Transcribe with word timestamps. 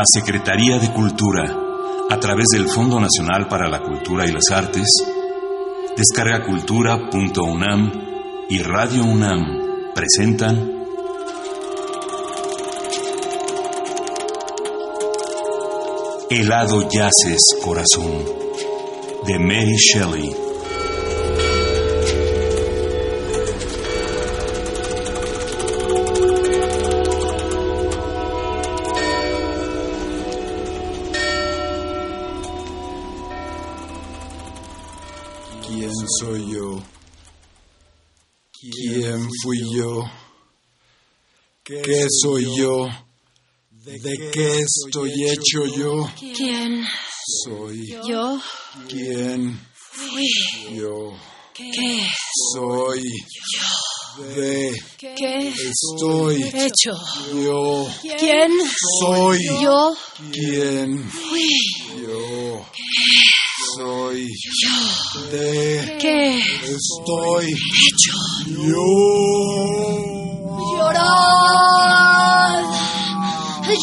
La 0.00 0.06
Secretaría 0.18 0.78
de 0.78 0.90
Cultura, 0.94 1.54
a 2.08 2.18
través 2.18 2.46
del 2.54 2.66
Fondo 2.70 2.98
Nacional 2.98 3.46
para 3.48 3.68
la 3.68 3.82
Cultura 3.82 4.26
y 4.26 4.32
las 4.32 4.50
Artes, 4.50 4.88
descargacultura.unam 5.94 7.92
y 8.48 8.62
Radio 8.62 9.04
UNAM 9.04 9.92
presentan 9.94 10.72
Helado 16.30 16.88
Yaces 16.88 17.60
Corazón, 17.62 18.24
de 19.26 19.38
Mary 19.38 19.76
Shelley. 19.76 20.49
Soy 42.22 42.44
yo? 42.56 42.86
¿De 43.70 44.30
qué 44.32 44.60
estoy 44.60 45.10
hecho 45.30 45.64
yo? 45.76 46.08
¿Quién 46.36 46.84
soy? 47.44 47.86
Yo. 48.06 48.40
¿Quién 48.88 49.58
fui? 49.74 50.28
Yo. 50.76 51.12
¿Qué 51.54 52.06
soy? 52.52 53.02
Yo. 53.02 54.24
¿De 54.34 54.72
qué 54.98 55.48
estoy 55.48 56.42
hecho? 56.42 56.92
Yo. 57.42 57.88
¿Quién 58.18 58.50
soy? 59.00 59.38
Yo. 59.62 59.94
¿Quién 60.32 61.10
fui? 61.10 61.48
Yo. 62.02 62.66
Soy. 63.76 64.26
Yo. 64.62 65.20
¿De 65.30 65.96
qué 66.00 66.38
estoy 66.38 67.46
hecho? 67.46 68.14
Yo. 68.46 69.50
Llorad, 70.76 71.99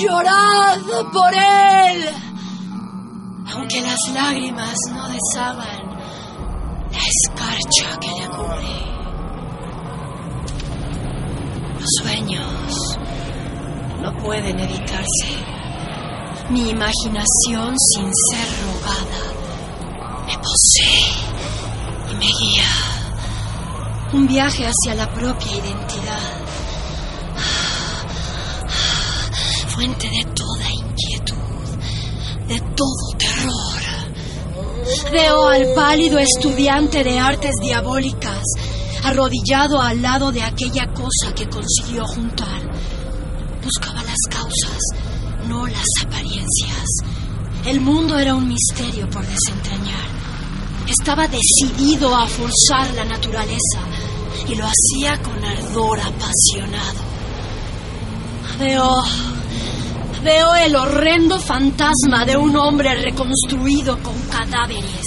llorad 0.02 0.80
por 1.12 1.34
él. 1.34 2.10
Aunque 3.54 3.82
las 3.82 3.98
lágrimas 4.14 4.76
no 4.94 5.08
deshagan 5.08 5.88
la 6.92 7.00
escarcha 7.00 8.00
que 8.00 8.08
le 8.08 8.28
cubre. 8.30 8.88
Los 11.80 11.90
sueños 12.02 12.98
no 14.02 14.16
pueden 14.18 14.60
evitarse. 14.60 15.58
Mi 16.50 16.70
imaginación 16.70 17.76
sin 17.78 18.12
ser 18.32 18.48
rogada 18.66 19.38
me 20.28 20.38
posee 20.38 21.12
y 22.12 22.16
me 22.16 22.26
guía. 22.26 22.66
Un 24.14 24.28
viaje 24.28 24.66
hacia 24.66 24.96
la 24.96 25.12
propia 25.14 25.52
identidad 25.52 26.57
fuente 29.78 30.10
de 30.10 30.24
toda 30.34 30.72
inquietud, 30.72 31.38
de 32.48 32.60
todo 32.76 33.18
terror. 33.20 35.12
Veo 35.12 35.48
al 35.50 35.68
pálido 35.76 36.18
estudiante 36.18 37.04
de 37.04 37.20
artes 37.20 37.52
diabólicas 37.62 38.42
arrodillado 39.04 39.80
al 39.80 40.02
lado 40.02 40.32
de 40.32 40.42
aquella 40.42 40.88
cosa 40.88 41.32
que 41.36 41.48
consiguió 41.48 42.08
juntar. 42.08 42.60
Buscaba 43.64 44.02
las 44.02 44.18
causas, 44.32 44.80
no 45.48 45.68
las 45.68 45.86
apariencias. 46.04 46.86
El 47.64 47.80
mundo 47.80 48.18
era 48.18 48.34
un 48.34 48.48
misterio 48.48 49.08
por 49.12 49.28
desentrañar. 49.28 50.08
Estaba 50.88 51.28
decidido 51.28 52.16
a 52.16 52.26
forzar 52.26 52.96
la 52.96 53.06
naturaleza 53.06 53.80
y 54.50 54.56
lo 54.56 54.66
hacía 54.66 55.22
con 55.22 55.44
ardor 55.46 56.00
apasionado. 56.00 57.06
Veo 58.58 59.04
Veo 60.28 60.56
el 60.56 60.76
horrendo 60.76 61.40
fantasma 61.40 62.26
de 62.26 62.36
un 62.36 62.58
hombre 62.58 62.94
reconstruido 62.96 63.98
con 64.04 64.20
cadáveres. 64.24 65.06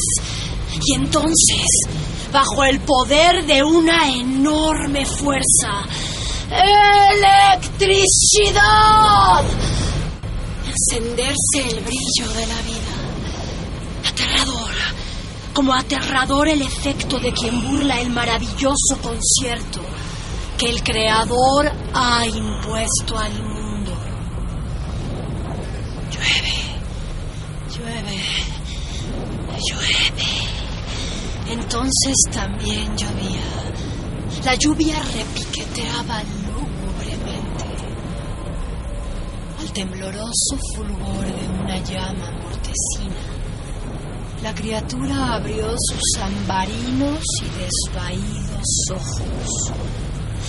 Y 0.82 0.94
entonces, 0.94 1.66
bajo 2.32 2.64
el 2.64 2.80
poder 2.80 3.44
de 3.44 3.62
una 3.62 4.08
enorme 4.08 5.04
fuerza, 5.04 5.84
electricidad, 6.50 9.44
encenderse 10.66 11.68
el 11.68 11.80
brillo 11.84 12.26
de 12.34 12.46
la 12.46 12.62
vida. 12.62 12.94
Aterrador, 14.08 14.72
como 15.52 15.74
aterrador 15.74 16.48
el 16.48 16.62
efecto 16.62 17.18
de 17.18 17.34
quien 17.34 17.62
burla 17.70 18.00
el 18.00 18.08
maravilloso 18.08 18.96
concierto 19.02 19.82
que 20.56 20.70
el 20.70 20.82
Creador 20.82 21.70
ha 21.92 22.26
impuesto 22.26 23.18
al 23.18 23.34
mundo. 23.34 23.59
Llueve, 27.76 28.20
llueve. 29.68 30.30
Entonces 31.48 32.16
también 32.32 32.96
llovía. 32.96 33.40
La 34.44 34.54
lluvia 34.54 34.96
repiqueteaba 35.14 36.22
lúgubremente. 36.46 37.64
Al 39.60 39.72
tembloroso 39.72 40.58
fulgor 40.74 41.24
de 41.24 41.48
una 41.62 41.78
llama 41.78 42.30
mortecina, 42.42 43.22
la 44.42 44.54
criatura 44.54 45.34
abrió 45.34 45.74
sus 45.76 46.22
ambarinos 46.22 47.24
y 47.42 47.48
desvaídos 47.60 48.90
ojos. 48.90 49.72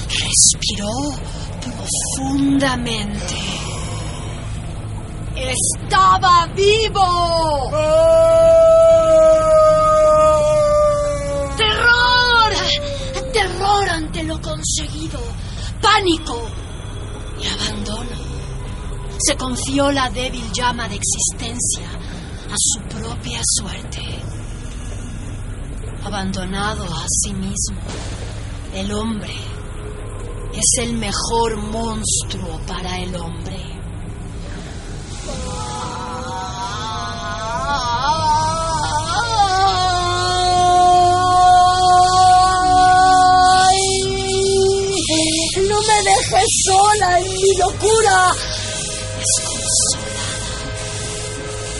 Respiró 0.07 0.91
profundamente 1.61 3.35
estaba 5.49 6.47
vivo. 6.55 7.71
Terror, 11.57 12.53
terror 13.33 13.89
ante 13.89 14.23
lo 14.23 14.41
conseguido, 14.41 15.19
pánico 15.81 16.49
y 17.41 17.47
abandono. 17.47 18.17
Se 19.19 19.35
confió 19.35 19.91
la 19.91 20.09
débil 20.09 20.51
llama 20.51 20.87
de 20.87 20.95
existencia 20.95 21.87
a 22.51 22.55
su 22.57 22.81
propia 22.97 23.39
suerte. 23.57 24.01
Abandonado 26.03 26.83
a 26.83 27.05
sí 27.07 27.33
mismo, 27.33 27.79
el 28.73 28.91
hombre 28.91 29.33
es 30.53 30.83
el 30.83 30.93
mejor 30.93 31.57
monstruo 31.57 32.59
para 32.67 32.99
el 32.99 33.15
hombre. 33.15 33.70
Sola 46.65 47.19
en 47.19 47.33
mi 47.33 47.57
locura. 47.57 48.33
Desconsolada, 49.19 50.45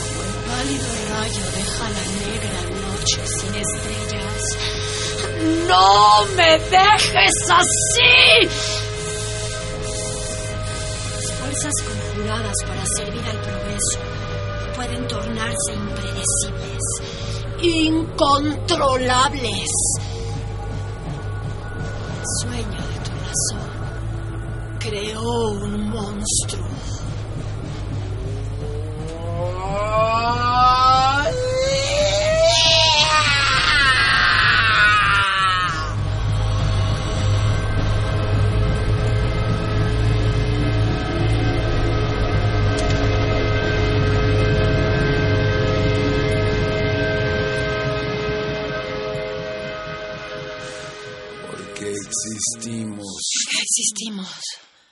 como 0.03 0.19
el 0.23 0.33
pálido 0.47 0.87
rayo 1.09 1.43
deja 1.57 1.85
la 1.97 2.05
negra 2.25 2.59
noche 2.87 3.19
sin 3.25 3.53
estrellas. 3.55 4.43
¡No 5.67 6.25
me 6.35 6.51
dejes 6.59 7.37
así! 7.49 8.47
Fuerzas 11.39 11.73
conjuradas 11.83 12.57
para 12.67 12.83
servir 12.97 13.25
al 13.27 13.39
progreso 13.41 14.30
pueden 14.75 15.07
tornarse 15.07 15.73
impredecibles, 15.73 16.83
incontrolables. 17.61 19.69
El 22.19 22.25
sueño 22.41 22.81
de 22.87 22.97
tu 23.03 23.11
razón 23.25 23.69
creó 24.79 25.51
un 25.51 25.89
monstruo. 25.89 26.67
¡Ah! 29.63 30.90
Existimos. 53.71 54.27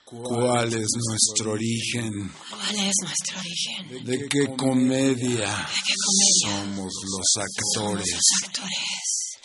¿Cuál 0.06 0.72
es 0.72 0.88
nuestro 1.06 1.52
origen? 1.52 2.32
¿Cuál 2.48 2.76
es 2.76 2.94
nuestro 3.02 3.38
origen? 3.38 4.04
¿De 4.06 4.26
qué 4.26 4.46
comedia 4.56 5.68
qué 5.86 5.94
comedia? 6.06 6.64
somos 6.64 6.92
los 7.04 7.28
actores? 7.36 8.06
Los 8.10 8.48
actores. 8.48 9.38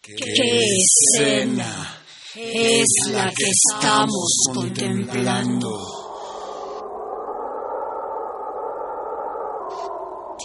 ¿Qué 0.00 0.14
¿Qué 0.14 0.60
escena 0.74 2.02
Es 2.34 2.86
la 3.10 3.30
que 3.30 3.44
estamos 3.44 4.36
contemplando. 4.54 5.70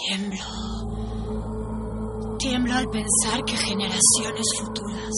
Tiemblo. 0.06 0.46
Tiemblo 2.40 2.74
al 2.76 2.90
pensar 2.90 3.46
que 3.46 3.56
generaciones 3.56 4.48
futuras 4.60 5.14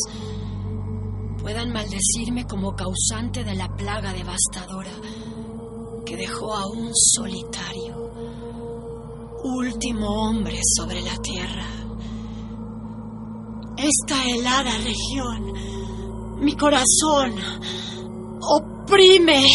puedan 1.46 1.72
maldecirme 1.72 2.48
como 2.48 2.76
causante 2.76 3.44
de 3.44 3.54
la 3.54 3.68
plaga 3.68 4.12
devastadora 4.14 4.90
que 6.04 6.18
dejó 6.18 6.52
a 6.56 6.66
un 6.66 6.90
solitario, 6.92 8.12
último 9.44 10.08
hombre 10.08 10.60
sobre 10.76 11.04
la 11.04 11.16
tierra. 11.18 11.68
Esta 13.78 14.26
helada 14.28 14.72
región, 14.80 16.40
mi 16.44 16.56
corazón, 16.56 17.36
oprime. 18.42 19.46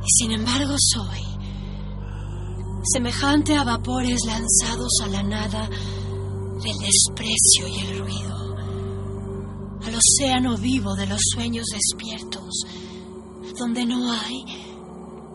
Y 0.00 0.08
sin 0.08 0.32
embargo 0.32 0.74
soy 0.78 1.20
semejante 2.82 3.54
a 3.56 3.64
vapores 3.64 4.20
lanzados 4.24 5.00
a 5.04 5.08
la 5.08 5.22
nada 5.22 5.68
del 5.68 6.78
desprecio 6.78 7.68
y 7.68 7.80
el 7.80 7.98
ruido, 7.98 8.53
al 9.86 9.94
océano 9.94 10.56
vivo 10.56 10.94
de 10.94 11.06
los 11.06 11.20
sueños 11.34 11.66
despiertos, 11.72 12.64
donde 13.58 13.84
no 13.84 14.10
hay 14.10 14.44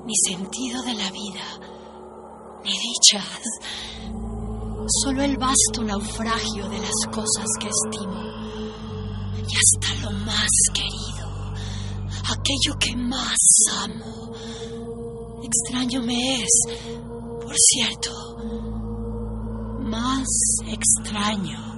ni 0.05 0.15
sentido 0.15 0.81
de 0.83 0.93
la 0.95 1.11
vida, 1.11 1.59
ni 2.63 2.71
dichas, 2.71 3.41
solo 5.03 5.21
el 5.21 5.37
vasto 5.37 5.83
naufragio 5.83 6.67
de 6.67 6.79
las 6.79 7.05
cosas 7.11 7.45
que 7.59 7.67
estimo, 7.69 8.21
y 9.47 9.53
hasta 9.55 10.01
lo 10.03 10.11
más 10.25 10.49
querido, 10.73 11.53
aquello 12.31 12.77
que 12.79 12.95
más 12.95 13.37
amo. 13.83 14.33
Extraño 15.43 16.01
me 16.01 16.41
es, 16.41 16.63
por 17.41 17.55
cierto, 17.55 18.11
más 19.81 20.27
extraño 20.67 21.68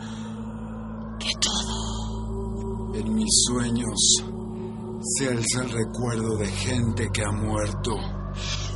En 3.03 3.15
mis 3.15 3.45
sueños 3.47 4.21
se 5.01 5.27
alza 5.27 5.63
el 5.63 5.71
recuerdo 5.71 6.37
de 6.37 6.45
gente 6.45 7.09
que 7.11 7.23
ha 7.23 7.31
muerto. 7.31 7.95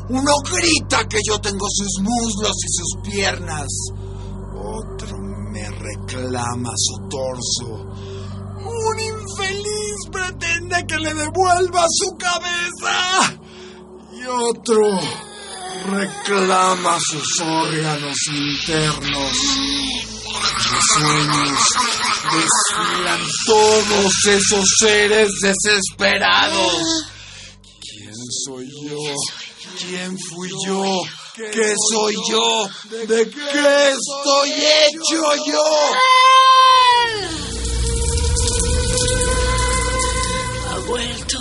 Uno 0.10 0.31
grita 0.44 1.07
que 1.07 1.19
yo 1.27 1.39
tengo 1.39 1.68
sus 1.69 2.01
muslos 2.01 2.56
y 2.57 2.68
sus 2.74 3.04
piernas. 3.04 3.68
Otro 4.56 5.16
me 5.51 5.69
reclama 5.69 6.72
su 6.75 7.07
torso. 7.07 7.86
Un 8.66 9.00
infeliz 9.00 10.10
pretende 10.12 10.88
que 10.88 10.98
le 10.98 11.13
devuelva 11.13 11.86
su 11.88 12.18
cabeza. 12.18 13.39
Y 14.12 14.25
otro 14.25 14.89
reclama 15.92 16.98
sus 17.00 17.42
órganos 17.42 18.18
internos. 18.33 20.14
Los 20.71 20.83
sueños 20.94 21.59
desfilan 22.31 23.21
todos 23.45 24.25
esos 24.25 24.65
seres 24.80 25.30
desesperados. 25.42 26.74
¿Quién 27.81 28.13
soy 28.45 28.69
yo? 28.88 29.15
¿Quién 29.80 30.18
fui 30.18 30.50
yo? 30.65 31.01
¿Qué 31.36 31.74
soy 31.92 32.15
yo? 32.30 32.69
¿De 33.07 33.30
qué 33.30 33.92
estoy 33.92 34.51
hecho 34.51 35.36
yo? 35.45 35.63
Ha 40.71 40.80
vuelto. 40.88 41.38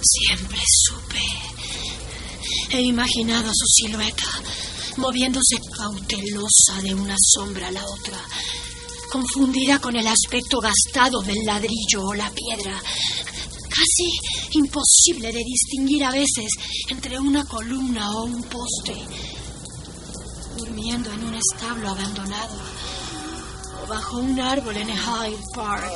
Siempre 0.00 0.58
supe. 0.86 1.20
He 2.70 2.80
imaginado 2.80 3.50
su 3.52 3.66
silueta, 3.66 4.24
moviéndose 4.96 5.56
cautelosa 5.76 6.80
de 6.82 6.94
una 6.94 7.16
sombra 7.18 7.68
a 7.68 7.72
la 7.72 7.84
otra, 7.84 8.18
confundida 9.10 9.78
con 9.78 9.96
el 9.96 10.06
aspecto 10.06 10.60
gastado 10.60 11.22
del 11.22 11.44
ladrillo 11.44 12.04
o 12.04 12.14
la 12.14 12.30
piedra. 12.30 12.80
Casi 13.68 14.58
imposible 14.58 15.32
de 15.32 15.42
distinguir 15.44 16.04
a 16.04 16.12
veces 16.12 16.48
entre 16.88 17.18
una 17.18 17.44
columna 17.44 18.10
o 18.16 18.24
un 18.24 18.42
poste. 18.44 18.94
Durmiendo 20.56 21.10
en 21.12 21.24
un 21.24 21.34
establo 21.34 21.90
abandonado 21.90 22.56
o 23.82 23.86
bajo 23.88 24.18
un 24.18 24.40
árbol 24.40 24.76
en 24.76 24.88
Hyde 24.88 25.44
Park. 25.54 25.92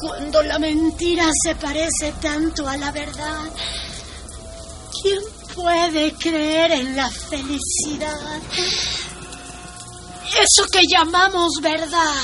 Cuando 0.00 0.42
la 0.42 0.58
mentira 0.58 1.30
se 1.42 1.54
parece 1.56 2.12
tanto 2.20 2.68
a 2.68 2.76
la 2.76 2.92
verdad, 2.92 3.50
¿quién 5.02 5.20
puede 5.54 6.12
creer 6.14 6.72
en 6.72 6.96
la 6.96 7.10
felicidad? 7.10 8.40
Eso 10.28 10.66
que 10.70 10.80
llamamos 10.88 11.52
verdad 11.62 12.14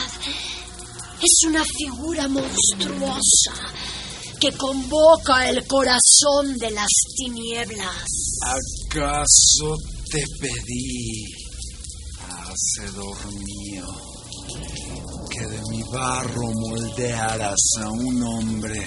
es 1.21 1.49
una 1.49 1.65
figura 1.65 2.29
monstruosa 2.29 3.53
que 4.39 4.53
convoca 4.53 5.49
el 5.49 5.67
corazón 5.67 6.59
de 6.59 6.71
las 6.71 6.91
tinieblas. 7.17 8.39
¿Acaso 8.43 9.77
te 10.11 10.23
pedí, 10.39 11.25
hacedor 12.21 13.17
mío, 13.33 13.87
que 15.31 15.47
de 15.47 15.61
mi 15.71 15.83
barro 15.91 16.53
moldearas 16.53 17.61
a 17.81 17.89
un 17.89 18.23
hombre? 18.23 18.87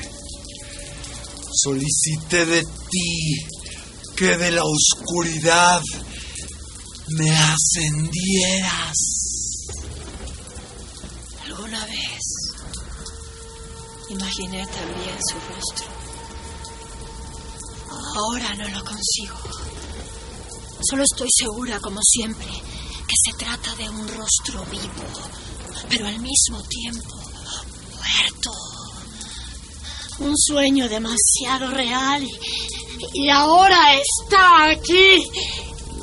Solicité 1.51 2.45
de 2.45 2.61
ti 2.61 3.56
que 4.17 4.35
de 4.35 4.49
la 4.49 4.63
oscuridad 4.63 5.79
me 7.09 7.31
ascendieras. 7.31 8.97
Alguna 11.45 11.85
vez 11.85 12.23
imaginé 14.09 14.65
también 14.65 15.17
su 15.29 15.35
rostro. 15.53 15.85
Ahora 18.15 18.55
no 18.55 18.67
lo 18.69 18.83
consigo. 18.83 19.37
Solo 20.89 21.03
estoy 21.03 21.29
segura, 21.31 21.79
como 21.79 21.99
siempre, 22.01 22.47
que 22.47 23.15
se 23.23 23.37
trata 23.37 23.75
de 23.75 23.87
un 23.87 24.07
rostro 24.07 24.65
vivo, 24.71 25.05
pero 25.89 26.07
al 26.07 26.19
mismo 26.19 26.63
tiempo 26.63 27.15
muerto. 27.93 28.76
Un 30.19 30.33
sueño 30.35 30.89
demasiado 30.89 31.69
real 31.71 32.27
y, 33.13 33.29
ahora 33.29 33.77
está 33.93 34.71
aquí. 34.71 35.23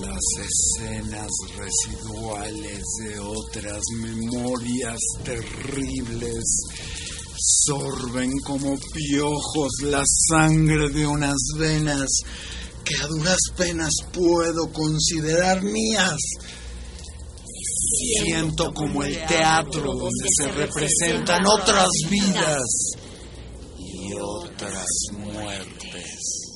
Las 0.00 0.22
escenas 0.46 1.30
residuales 1.56 2.82
de 3.02 3.18
otras 3.18 3.82
memorias 4.00 4.98
terribles 5.24 6.44
sorben 7.36 8.30
como 8.44 8.78
piojos 8.92 9.72
la 9.82 10.04
sangre 10.28 10.90
de 10.90 11.06
unas 11.06 11.38
venas 11.58 12.08
que 12.84 12.94
a 12.94 13.06
duras 13.08 13.38
penas 13.56 13.92
puedo 14.12 14.72
considerar 14.72 15.62
mías. 15.62 16.18
Siento 18.22 18.72
como 18.72 19.02
el 19.02 19.14
teatro 19.26 19.92
donde 19.92 20.28
se 20.28 20.52
representan 20.52 21.44
otras 21.46 21.88
vidas 22.08 22.94
y 24.54 24.56
otras 24.56 24.86
muertes. 25.12 26.54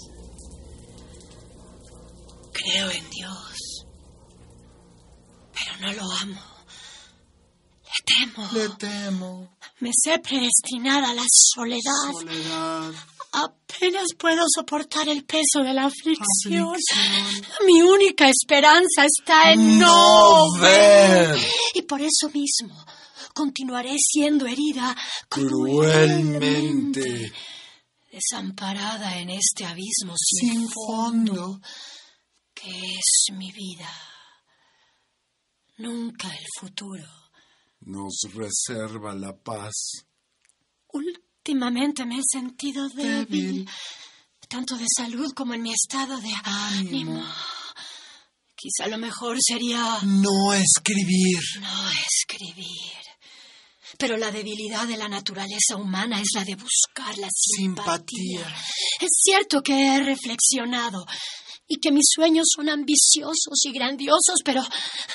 Creo 2.53 2.91
en 2.91 3.11
Dios, 3.11 3.85
no 5.81 5.93
lo 5.93 6.13
amo. 6.13 6.41
Le 7.85 7.93
temo. 8.05 8.49
Le 8.53 8.69
temo. 8.71 9.57
Me 9.81 9.91
sé 9.93 10.19
predestinada 10.19 11.11
a 11.11 11.15
la 11.15 11.25
soledad. 11.29 12.13
Soledad. 12.13 12.93
Apenas 13.33 14.07
puedo 14.19 14.45
soportar 14.53 15.09
el 15.09 15.25
peso 15.25 15.63
de 15.63 15.73
la 15.73 15.85
aflicción. 15.85 16.75
Aflicción. 16.75 17.47
Mi 17.67 17.81
única 17.83 18.29
esperanza 18.29 19.07
está 19.07 19.53
en 19.53 19.79
No 19.79 20.47
no, 20.47 20.53
ver. 20.61 21.39
Y 21.75 21.83
por 21.83 22.01
eso 22.01 22.29
mismo 22.33 22.75
continuaré 23.35 23.95
siendo 23.99 24.47
herida 24.47 24.97
Cruelmente. 25.29 27.33
Desamparada 28.19 29.19
en 29.19 29.31
este 29.31 29.65
abismo 29.67 30.15
sin, 30.17 30.51
Sin 30.51 30.69
fondo. 30.71 31.61
que 32.55 32.71
es 32.71 33.35
mi 33.37 33.51
vida. 33.53 33.89
Nunca 35.79 36.29
el 36.29 36.47
futuro. 36.59 37.05
Nos 37.81 38.23
reserva 38.35 39.15
la 39.15 39.33
paz. 39.37 39.75
Últimamente 40.93 42.05
me 42.05 42.19
he 42.19 42.23
sentido 42.29 42.89
débil, 42.89 43.27
Débil. 43.65 43.71
tanto 44.49 44.77
de 44.77 44.87
salud 44.97 45.31
como 45.35 45.55
en 45.55 45.63
mi 45.63 45.73
estado 45.73 46.17
de 46.21 46.33
ánimo. 46.45 47.23
Quizá 48.57 48.89
lo 48.89 48.99
mejor 48.99 49.37
sería 49.41 49.99
No 50.03 50.53
escribir. 50.53 51.39
no 51.61 51.91
escribir. 51.91 52.97
Pero 53.97 54.17
la 54.17 54.31
debilidad 54.31 54.87
de 54.87 54.97
la 54.97 55.09
naturaleza 55.09 55.77
humana 55.77 56.21
es 56.21 56.29
la 56.35 56.45
de 56.45 56.57
buscar 56.57 57.17
la 57.19 57.29
simpatía. 57.31 58.41
Simpatía. 58.41 58.57
Es 59.01 59.11
cierto 59.23 59.63
que 59.63 59.87
he 59.87 60.01
reflexionado 60.01 61.07
y 61.67 61.79
que 61.79 61.93
mis 61.93 62.07
sueños 62.09 62.47
son 62.55 62.69
ambiciosos 62.69 63.65
y 63.65 63.73
grandiosos, 63.73 64.41
pero, 64.45 64.63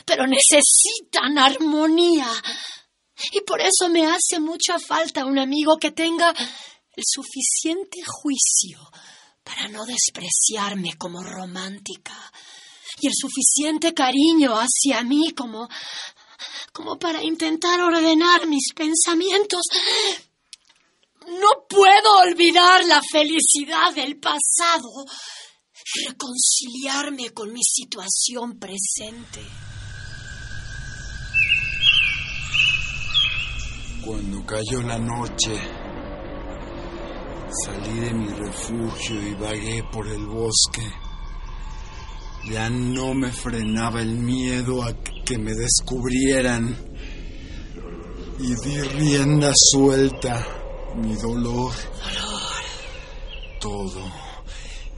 pero 0.06 0.26
necesitan 0.28 1.38
armonía. 1.38 2.30
Y 3.32 3.42
por 3.42 3.62
eso 3.62 3.90
me 3.90 4.06
hace 4.06 4.40
mucha 4.40 4.78
falta 4.80 5.26
un 5.26 5.40
amigo 5.40 5.78
que 5.78 5.92
tenga 5.92 6.34
el 6.96 7.04
suficiente 7.06 8.02
juicio 8.06 8.80
para 9.44 9.68
no 9.68 9.86
despreciarme 9.86 10.94
como 10.98 11.22
romántica 11.22 12.16
y 13.00 13.08
el 13.08 13.14
suficiente 13.16 13.94
cariño 13.94 14.54
hacia 14.56 15.04
mí 15.04 15.32
como 15.36 15.68
como 16.74 16.98
para 16.98 17.24
intentar 17.24 17.80
ordenar 17.80 18.48
mis 18.48 18.74
pensamientos. 18.74 19.62
No 21.28 21.66
puedo 21.70 22.18
olvidar 22.24 22.84
la 22.86 23.02
felicidad 23.02 23.94
del 23.94 24.20
pasado 24.20 25.06
reconciliarme 26.08 27.30
con 27.30 27.54
mi 27.54 27.62
situación 27.64 28.58
presente. 28.58 29.42
Cuando 34.04 34.46
cayó 34.46 34.82
la 34.82 34.98
noche, 34.98 35.56
salí 37.64 38.00
de 38.00 38.14
mi 38.14 38.28
refugio 38.28 39.28
y 39.28 39.34
vagué 39.36 39.84
por 39.92 40.08
el 40.08 40.26
bosque. 40.26 40.92
Ya 42.52 42.70
no 42.70 43.14
me 43.14 43.32
frenaba 43.32 44.02
el 44.02 44.18
miedo 44.18 44.84
a 44.84 44.94
que 44.94 45.13
me 45.32 45.54
descubrieran. 45.54 46.78
Y 48.40 48.56
di 48.56 48.82
rienda 48.82 49.52
suelta 49.54 50.46
mi 50.96 51.16
dolor. 51.16 51.74
Todo, 53.60 54.12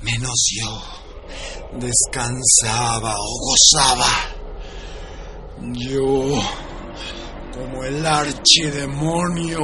menos 0.02 0.46
yo, 0.60 1.80
descansaba 1.80 3.16
o 3.18 3.40
gozaba. 3.40 4.08
Yo 5.74 6.42
como 7.56 7.84
el 7.84 8.06
archidemonio. 8.06 9.60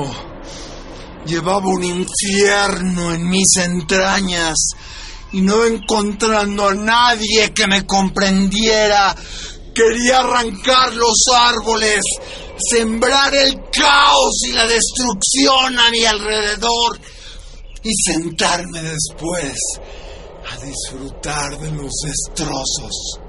Llevaba 1.25 1.67
un 1.67 1.83
infierno 1.83 3.13
en 3.13 3.29
mis 3.29 3.57
entrañas 3.57 4.55
y 5.33 5.41
no 5.41 5.65
encontrando 5.65 6.67
a 6.67 6.73
nadie 6.73 7.53
que 7.53 7.67
me 7.67 7.85
comprendiera, 7.85 9.15
quería 9.81 10.19
arrancar 10.19 10.93
los 10.93 11.17
árboles, 11.35 12.01
sembrar 12.57 13.33
el 13.33 13.59
caos 13.71 14.35
y 14.47 14.51
la 14.51 14.67
destrucción 14.67 15.79
a 15.79 15.89
mi 15.89 16.05
alrededor 16.05 16.99
y 17.83 17.91
sentarme 18.05 18.81
después 18.81 19.57
a 20.51 20.65
disfrutar 20.65 21.57
de 21.59 21.71
los 21.71 21.91
destrozos. 22.03 23.19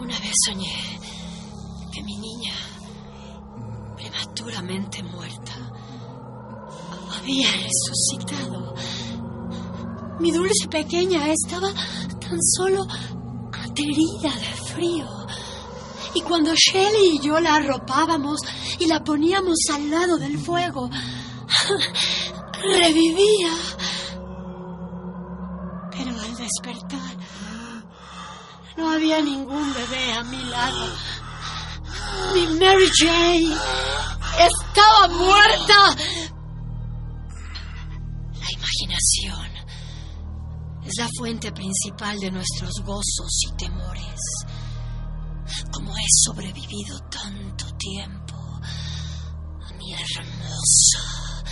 Una 0.00 0.18
vez 0.20 0.32
soñé 0.44 1.00
que 1.92 2.02
mi 2.02 2.16
niña, 2.16 2.54
prematuramente 3.96 5.02
muerta, 5.02 5.43
había 7.24 7.48
resucitado. 7.50 8.74
Mi 10.20 10.30
dulce 10.30 10.68
pequeña 10.68 11.26
estaba 11.32 11.72
tan 12.20 12.38
solo 12.56 12.86
aterida 13.50 14.30
de 14.30 14.72
frío. 14.72 15.08
Y 16.14 16.20
cuando 16.20 16.52
Shelley 16.54 17.16
y 17.16 17.20
yo 17.20 17.40
la 17.40 17.56
arropábamos 17.56 18.40
y 18.78 18.86
la 18.86 19.02
poníamos 19.02 19.56
al 19.72 19.90
lado 19.90 20.18
del 20.18 20.38
fuego, 20.38 20.90
revivía. 22.62 23.52
Pero 25.92 26.10
al 26.10 26.36
despertar, 26.36 27.16
no 28.76 28.90
había 28.90 29.22
ningún 29.22 29.72
bebé 29.72 30.12
a 30.12 30.24
mi 30.24 30.44
lado. 30.44 30.92
Mi 32.34 32.46
Mary 32.58 32.90
Jane 33.00 33.56
estaba 34.38 35.08
muerta. 35.08 35.96
Imaginación 38.82 39.50
es 40.84 40.92
la 40.98 41.08
fuente 41.16 41.52
principal 41.52 42.18
de 42.18 42.30
nuestros 42.30 42.72
gozos 42.84 43.40
y 43.48 43.56
temores. 43.56 44.20
Como 45.72 45.96
he 45.96 46.06
sobrevivido 46.24 46.98
tanto 47.10 47.66
tiempo 47.76 48.34
a 48.34 49.72
mi 49.78 49.92
hermosa, 49.92 51.44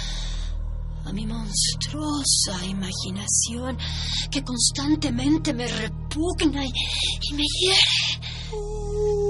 a 1.04 1.12
mi 1.12 1.26
monstruosa 1.26 2.64
imaginación 2.66 3.78
que 4.30 4.42
constantemente 4.42 5.52
me 5.52 5.68
repugna 5.68 6.64
y, 6.64 6.72
y 7.30 7.34
me 7.34 7.44
hiere. 7.60 9.21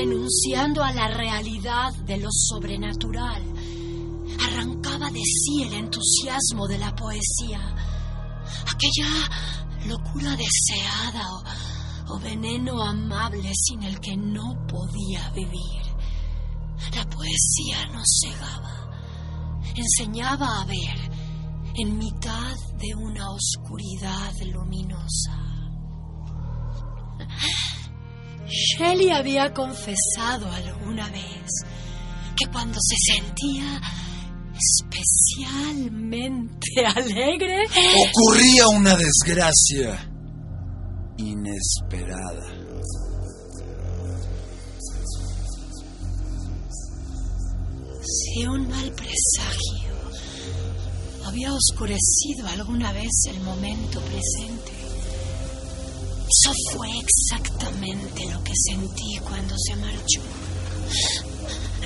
Renunciando 0.00 0.82
a 0.82 0.92
la 0.92 1.08
realidad 1.08 1.92
de 2.06 2.16
lo 2.16 2.30
sobrenatural, 2.32 3.42
arrancaba 4.46 5.10
de 5.10 5.20
sí 5.20 5.64
el 5.64 5.74
entusiasmo 5.74 6.66
de 6.66 6.78
la 6.78 6.94
poesía, 6.96 7.60
aquella 8.66 9.28
locura 9.86 10.36
deseada 10.36 11.28
o, 12.08 12.18
veneno 12.18 12.82
amable 12.82 13.50
sin 13.54 13.82
el 13.82 14.00
que 14.00 14.16
no 14.16 14.66
podía 14.66 15.30
vivir. 15.30 15.82
La 16.94 17.04
poesía 17.04 17.86
nos 17.92 18.06
cegaba, 18.24 18.90
enseñaba 19.74 20.62
a 20.62 20.64
ver 20.64 21.10
en 21.76 21.98
mitad 21.98 22.56
de 22.78 22.94
una 22.94 23.30
oscuridad 23.30 24.32
luminosa. 24.46 25.49
Shelley 28.50 29.10
había 29.10 29.52
confesado 29.54 30.50
alguna 30.50 31.08
vez 31.10 31.46
que 32.36 32.46
cuando 32.52 32.78
se 32.80 33.14
sentía 33.14 33.80
especialmente 34.80 36.86
alegre, 36.96 37.64
Ocurría 37.64 38.68
una 38.68 38.96
desgracia 38.96 40.08
inesperada. 41.16 42.56
si 48.02 48.46
un 48.46 48.68
mal 48.68 48.92
presagio 48.92 49.92
había 51.26 51.52
oscurecido 51.52 52.46
alguna 52.48 52.92
vez 52.92 53.10
el 53.28 53.40
momento 53.40 54.00
presente, 54.00 54.72
eso 56.28 56.52
fue 56.72 56.88
exactamente 56.98 58.19
sentí 58.54 59.18
cuando 59.22 59.54
se 59.58 59.76
marchó. 59.76 60.20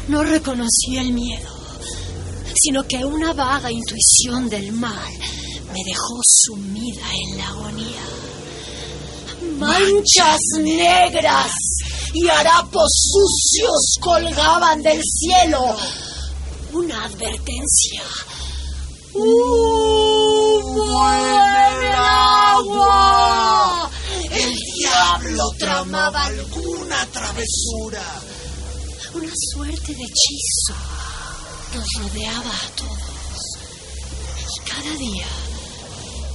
No 0.08 0.22
reconocí 0.22 0.96
el 0.98 1.12
miedo, 1.12 1.50
sino 2.54 2.86
que 2.86 3.04
una 3.04 3.32
vaga 3.32 3.70
intuición 3.70 4.48
del 4.48 4.72
mal 4.72 5.12
me 5.72 5.80
dejó 5.84 6.20
sumida 6.22 7.06
en 7.12 7.38
la 7.38 7.48
agonía. 7.48 8.02
Manchas 9.58 10.40
negras 10.60 11.52
y 12.12 12.28
harapos 12.28 12.90
sucios 12.92 13.96
colgaban 14.00 14.82
del 14.82 15.00
cielo. 15.02 15.76
Una 16.72 17.04
advertencia. 17.04 18.02
¡Humo 19.14 21.10
en 21.12 21.94
agua! 21.94 23.90
Diablo 24.94 25.50
tramaba 25.58 26.24
alguna 26.26 27.04
travesura. 27.06 28.04
Una 29.14 29.32
suerte 29.52 29.92
de 29.92 30.04
hechizo 30.04 30.74
nos 31.74 31.86
rodeaba 31.98 32.50
a 32.50 32.68
todos. 32.76 33.40
Y 34.54 34.70
cada 34.70 34.96
día, 34.96 35.26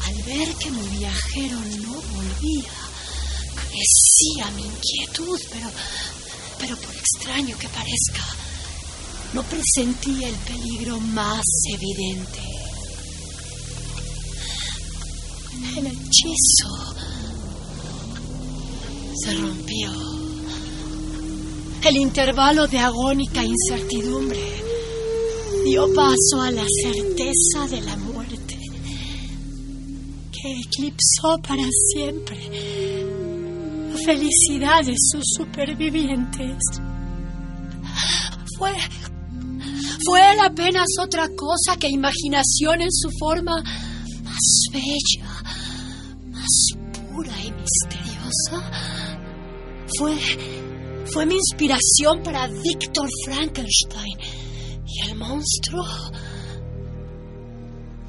al 0.07 0.15
ver 0.23 0.53
que 0.55 0.71
mi 0.71 0.87
viajero 0.97 1.55
no 1.55 1.93
volvía, 1.93 2.71
crecía 3.55 4.51
mi 4.51 4.63
inquietud, 4.63 5.39
pero, 5.51 5.69
pero 6.59 6.75
por 6.75 6.95
extraño 6.95 7.57
que 7.57 7.69
parezca, 7.69 8.25
no 9.31 9.43
presentía 9.43 10.27
el 10.27 10.35
peligro 10.35 10.99
más 10.99 11.45
evidente. 11.73 12.41
El 15.77 15.87
hechizo 15.87 17.18
se 19.23 19.33
rompió. 19.33 19.91
El 21.87 21.95
intervalo 21.95 22.67
de 22.67 22.77
agónica 22.77 23.43
incertidumbre 23.43 24.39
dio 25.63 25.87
paso 25.93 26.41
a 26.41 26.51
la 26.51 26.65
certeza 26.83 27.67
de 27.69 27.81
la 27.81 27.95
muerte, 27.97 28.59
que 30.31 30.61
eclipsó 30.61 31.37
para 31.41 31.63
siempre 31.93 32.37
la 33.91 33.97
felicidad 34.05 34.83
de 34.85 34.95
sus 34.97 35.23
supervivientes. 35.37 36.57
Fue, 38.57 38.71
fue 40.05 40.31
él 40.33 40.39
apenas 40.43 40.87
otra 41.01 41.29
cosa 41.29 41.77
que 41.79 41.87
imaginación 41.87 42.81
en 42.81 42.91
su 42.91 43.09
forma 43.19 43.55
más 44.23 44.63
bella, 44.73 45.43
más 46.31 46.69
pura 47.09 47.33
y 47.41 47.51
misteriosa. 47.51 48.98
Fue, 49.99 50.15
fue 51.11 51.25
mi 51.25 51.35
inspiración 51.35 52.23
para 52.23 52.47
Víctor 52.47 53.09
Frankenstein 53.25 54.17
y 54.87 55.09
el 55.09 55.17
monstruo. 55.17 55.83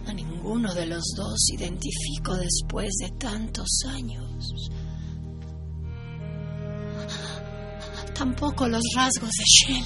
A 0.07 0.13
ninguno 0.13 0.73
de 0.73 0.87
los 0.87 1.03
dos 1.17 1.49
identifico 1.53 2.37
después 2.37 2.91
de 3.01 3.11
tantos 3.19 3.67
años. 3.89 4.71
Tampoco 8.15 8.69
los 8.69 8.85
rasgos 8.95 9.31
de 9.31 9.45
Shelley. 9.45 9.85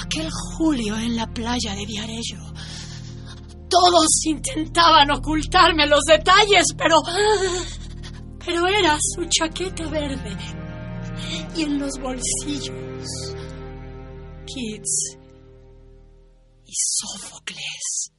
Aquel 0.00 0.28
julio 0.30 0.96
en 0.96 1.16
la 1.16 1.26
playa 1.26 1.74
de 1.74 1.86
Viarello. 1.86 2.52
Todos 3.68 4.06
intentaban 4.26 5.10
ocultarme 5.10 5.88
los 5.88 6.04
detalles, 6.04 6.66
pero. 6.78 6.98
Pero 8.46 8.66
era 8.68 8.96
su 9.00 9.24
chaqueta 9.24 9.88
verde. 9.88 10.36
Y 11.56 11.62
en 11.62 11.80
los 11.80 11.90
bolsillos. 12.00 13.04
Kids 14.46 15.18
y 16.64 16.72
Sófocles. 16.72 18.12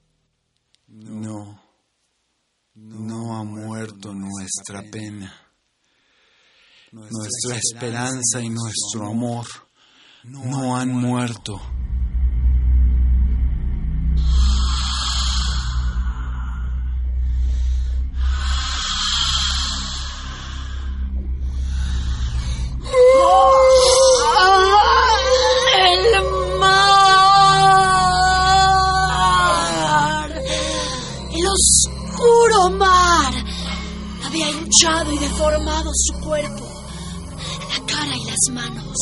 No, 0.87 1.61
no 2.75 3.37
ha 3.37 3.43
muerto 3.45 4.13
nuestra 4.13 4.83
pena. 4.91 5.33
Nuestra 6.91 7.55
esperanza 7.55 8.41
y 8.41 8.49
nuestro 8.49 9.09
amor 9.09 9.45
no 10.23 10.75
han 10.75 10.89
muerto. 10.89 11.61
El 25.79 26.03
mar. 26.59 27.07
El 31.31 31.45
oscuro 31.47 32.69
mar 32.77 33.33
había 34.25 34.49
hinchado 34.49 35.11
y 35.13 35.17
deformado 35.17 35.91
su 35.93 36.13
cuerpo, 36.19 36.65
la 37.69 37.85
cara 37.85 38.15
y 38.17 38.25
las 38.25 38.49
manos, 38.51 38.97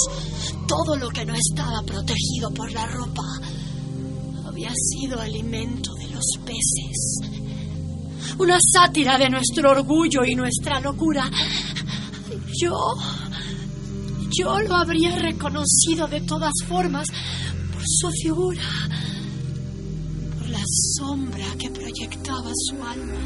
todo 0.68 0.96
lo 0.98 1.10
que 1.10 1.26
no 1.26 1.34
estaba 1.34 1.82
protegido 1.84 2.52
por 2.56 2.72
la 2.72 2.86
ropa. 2.86 3.24
Había 4.48 4.72
sido 4.74 5.20
alimento 5.20 5.94
de 5.96 6.08
los 6.10 6.26
peces. 6.46 7.20
Una 8.38 8.58
sátira 8.60 9.18
de 9.18 9.30
nuestro 9.30 9.72
orgullo 9.72 10.24
y 10.26 10.36
nuestra 10.36 10.80
locura. 10.80 11.30
Yo 12.62 12.76
yo 14.38 14.60
lo 14.60 14.76
habría 14.76 15.16
reconocido 15.16 16.08
de 16.08 16.22
todas 16.22 16.54
formas 16.68 17.08
por 17.72 17.84
su 17.86 18.10
figura, 18.24 18.64
por 20.38 20.50
la 20.50 20.64
sombra 20.98 21.46
que 21.58 21.70
proyectaba 21.70 22.52
su 22.54 22.76
alma. 22.84 23.20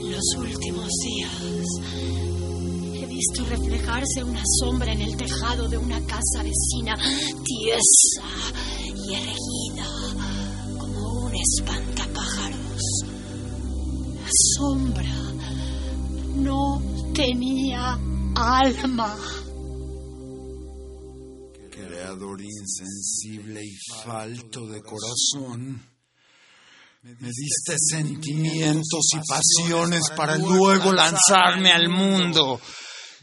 En 0.00 0.12
los 0.12 0.34
últimos 0.36 0.88
días 0.88 1.66
he 2.94 3.06
visto 3.06 3.44
reflejarse 3.48 4.24
una 4.24 4.42
sombra 4.60 4.92
en 4.92 5.00
el 5.00 5.16
tejado 5.16 5.68
de 5.68 5.78
una 5.78 6.00
casa 6.00 6.42
vecina, 6.42 6.96
tiesa 7.44 8.28
y 8.86 9.14
erguida 9.14 9.86
como 10.78 11.24
un 11.24 11.32
espantapájaros. 11.34 13.04
La 14.16 14.30
sombra 14.58 15.14
no 16.36 16.82
tenía 17.14 17.98
alma. 18.34 19.16
Creador 21.70 22.40
insensible 22.40 23.64
y 23.64 23.76
falto 24.04 24.66
de 24.66 24.82
corazón. 24.82 25.82
Me 27.02 27.28
diste 27.28 27.76
sentimientos 27.78 29.08
y 29.14 29.18
pasiones 29.26 30.10
para 30.16 30.38
luego 30.38 30.92
lanzarme 30.92 31.72
al 31.72 31.88
mundo, 31.88 32.60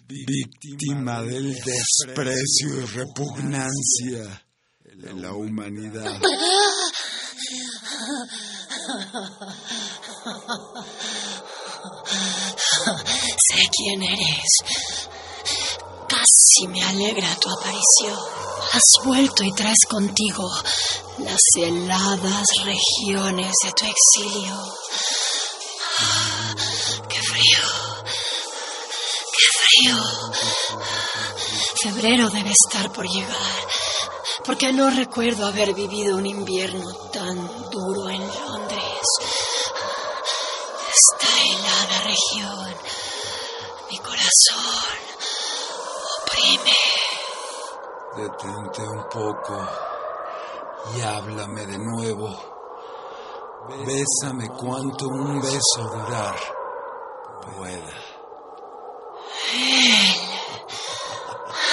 víctima 0.07 1.23
del 1.23 1.53
desprecio 1.53 2.81
y 2.81 2.85
repugnancia 2.85 4.45
de 4.83 5.13
la 5.13 5.33
humanidad. 5.33 6.19
Sé 13.47 13.69
quién 13.71 14.03
eres. 14.03 14.63
Casi 16.07 16.67
me 16.67 16.83
alegra 16.83 17.35
tu 17.35 17.49
aparición. 17.49 18.17
Has 18.71 19.05
vuelto 19.05 19.43
y 19.43 19.51
traes 19.53 19.79
contigo 19.89 20.49
las 21.19 21.39
heladas 21.57 22.47
regiones 22.63 23.53
de 23.63 23.71
tu 23.71 23.85
exilio. 23.85 24.55
¡Qué 27.09 27.19
frío! 27.21 27.67
¡Qué 29.37 29.47
frío! 29.59 29.97
Febrero 31.81 32.29
debe 32.29 32.51
estar 32.51 32.91
por 32.91 33.07
llegar, 33.07 33.67
porque 34.45 34.73
no 34.73 34.89
recuerdo 34.89 35.45
haber 35.45 35.73
vivido 35.73 36.17
un 36.17 36.25
invierno 36.25 36.93
tan 37.11 37.69
duro 37.69 38.09
en 38.09 38.28
región, 42.09 42.75
mi 43.89 43.97
corazón, 43.99 44.97
oprime. 46.21 46.71
Detente 48.15 48.81
un 48.81 49.03
poco 49.09 49.67
y 50.95 51.01
háblame 51.01 51.65
de 51.67 51.77
nuevo. 51.77 52.27
Bésame 53.85 54.49
cuanto 54.49 55.07
un 55.07 55.39
beso 55.41 55.83
durar 55.83 56.35
pueda. 57.55 57.93
Eh. 59.53 60.15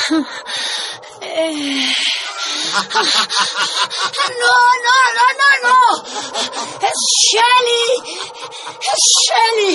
No, 1.37 2.06
no, 4.41 4.57
no, 4.87 5.27
no, 5.41 5.49
no. 5.63 5.79
Es 6.81 6.99
Shelly. 7.31 7.89
Es 8.81 9.03
Shelly. 9.25 9.75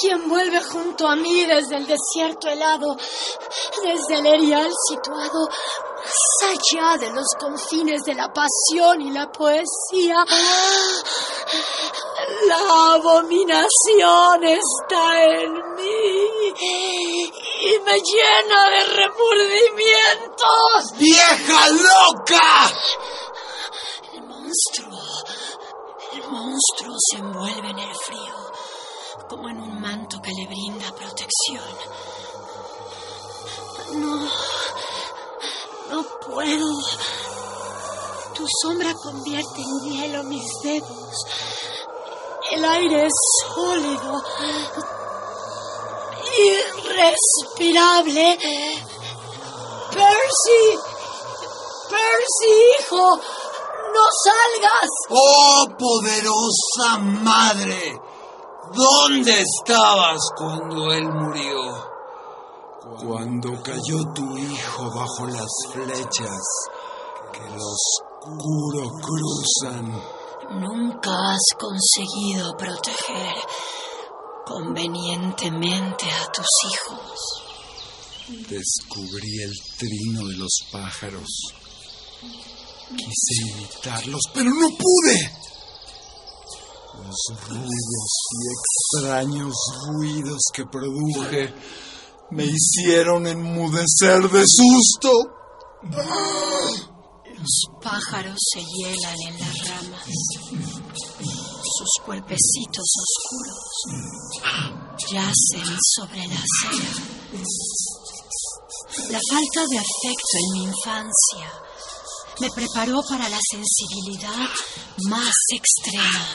Quien 0.00 0.28
vuelve 0.28 0.60
junto 0.62 1.06
a 1.06 1.16
mí 1.16 1.44
desde 1.44 1.76
el 1.76 1.86
desierto 1.86 2.48
helado, 2.48 2.96
desde 3.82 4.18
el 4.18 4.26
erial 4.26 4.70
situado 4.88 5.48
más 6.08 6.50
allá 6.50 6.96
de 6.96 7.10
los 7.10 7.26
confines 7.38 8.02
de 8.02 8.14
la 8.14 8.32
pasión 8.32 9.00
y 9.02 9.10
la 9.10 9.30
poesía. 9.30 10.24
La 12.46 12.94
abominación 12.94 14.44
está 14.44 15.24
en 15.24 15.52
mí 15.76 17.32
y 17.60 17.78
me 17.80 18.00
llena 18.00 18.70
de 18.70 18.84
remordimientos. 18.84 20.92
¡Vieja 20.96 21.68
loca! 21.70 22.70
El 24.14 24.22
monstruo, 24.22 25.00
el 26.12 26.22
monstruo 26.30 26.94
se 27.10 27.18
envuelve 27.18 27.70
en 27.70 27.78
el 27.78 27.94
frío, 27.94 28.34
como 29.28 29.48
en 29.48 29.60
un 29.60 29.80
manto 29.80 30.20
que 30.20 30.32
le 30.32 30.46
brinda 30.46 30.92
protección. 30.92 31.64
No, 33.94 34.28
no 35.90 36.04
puedo. 36.26 36.68
Tu 38.34 38.46
sombra 38.62 38.94
convierte 38.94 39.62
en 39.62 39.80
hielo 39.90 40.22
mis 40.24 40.46
dedos. 40.62 41.24
El 42.52 42.64
aire 42.64 43.06
es 43.06 43.12
sólido, 43.46 44.22
irrespirable. 46.46 48.38
Percy, 49.90 50.64
Percy, 51.88 52.54
hijo, 52.80 53.04
no 53.94 54.04
salgas. 54.24 54.90
¡Oh, 55.10 55.66
poderosa 55.78 56.98
madre! 56.98 58.00
¿Dónde 58.74 59.32
estabas 59.40 60.18
cuando 60.36 60.92
él 60.92 61.08
murió? 61.08 61.88
Cuando 63.02 63.62
cayó 63.62 64.04
tu 64.14 64.36
hijo 64.36 64.90
bajo 64.90 65.26
las 65.26 65.50
flechas 65.72 66.42
que 67.32 67.40
el 67.40 67.56
oscuro 67.58 68.90
cruzan. 69.00 69.86
Nunca 70.50 71.10
has 71.10 71.46
conseguido 71.58 72.56
proteger 72.56 73.36
convenientemente 74.48 76.06
a 76.06 76.32
tus 76.32 76.46
hijos. 76.72 77.18
Descubrí 78.48 79.42
el 79.42 79.52
trino 79.76 80.26
de 80.26 80.36
los 80.36 80.60
pájaros. 80.72 81.28
Quise 82.96 83.50
imitarlos, 83.52 84.22
pero 84.32 84.50
no 84.50 84.68
pude. 84.70 85.32
Los 87.06 87.48
rudos 87.48 88.10
y 88.32 89.02
extraños 89.02 89.54
ruidos 89.86 90.40
que 90.54 90.64
produje 90.64 91.54
me 92.30 92.44
hicieron 92.46 93.26
enmudecer 93.26 94.28
de 94.30 94.44
susto. 94.46 95.10
Los 97.38 97.66
pájaros 97.82 98.36
se 98.52 98.60
hielan 98.64 99.16
en 99.28 99.38
las 99.38 99.68
ramas. 99.68 101.47
Sus 101.76 102.04
cuerpecitos 102.04 102.86
oscuros 103.04 103.66
yacen 105.12 105.76
sobre 105.96 106.26
la 106.26 106.34
acera. 106.34 106.92
La 109.10 109.20
falta 109.30 109.66
de 109.68 109.78
afecto 109.78 110.34
en 110.38 110.52
mi 110.52 110.64
infancia 110.64 111.52
me 112.40 112.48
preparó 112.50 113.02
para 113.08 113.28
la 113.28 113.38
sensibilidad 113.50 114.48
más 115.08 115.34
extrema. 115.52 116.26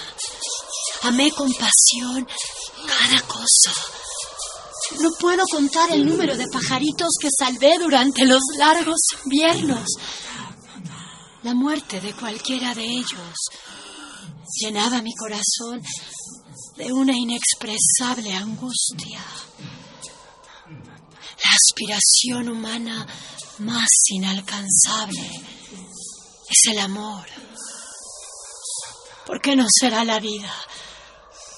Amé 1.01 1.31
con 1.31 1.51
pasión 1.53 2.27
cada 2.87 3.21
cosa. 3.23 3.73
No 4.99 5.09
puedo 5.19 5.43
contar 5.51 5.91
el 5.91 6.05
número 6.05 6.37
de 6.37 6.45
pajaritos 6.47 7.09
que 7.19 7.29
salvé 7.37 7.79
durante 7.79 8.25
los 8.25 8.41
largos 8.57 8.99
inviernos. 9.25 9.87
La 11.41 11.53
muerte 11.53 11.99
de 11.99 12.13
cualquiera 12.13 12.75
de 12.75 12.85
ellos 12.85 13.33
llenaba 14.61 15.01
mi 15.01 15.13
corazón 15.13 15.81
de 16.77 16.91
una 16.91 17.13
inexpresable 17.15 18.33
angustia. 18.33 19.23
La 21.43 21.51
aspiración 21.51 22.49
humana 22.49 23.05
más 23.59 23.89
inalcanzable 24.09 25.29
es 26.49 26.71
el 26.71 26.79
amor. 26.79 27.25
¿Por 29.25 29.41
qué 29.41 29.55
no 29.55 29.65
será 29.69 30.03
la 30.03 30.19
vida 30.19 30.53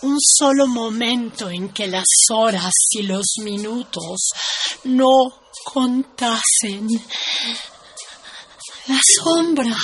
un 0.01 0.17
solo 0.19 0.67
momento 0.67 1.49
en 1.49 1.69
que 1.69 1.87
las 1.87 2.05
horas 2.29 2.73
y 2.91 3.03
los 3.03 3.25
minutos 3.43 4.29
no 4.83 5.09
contasen? 5.63 6.87
La 8.87 8.99
sombra 9.23 9.75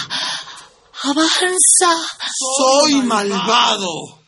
avanza. 1.04 1.96
Soy 2.58 3.02
malvado 3.04 4.20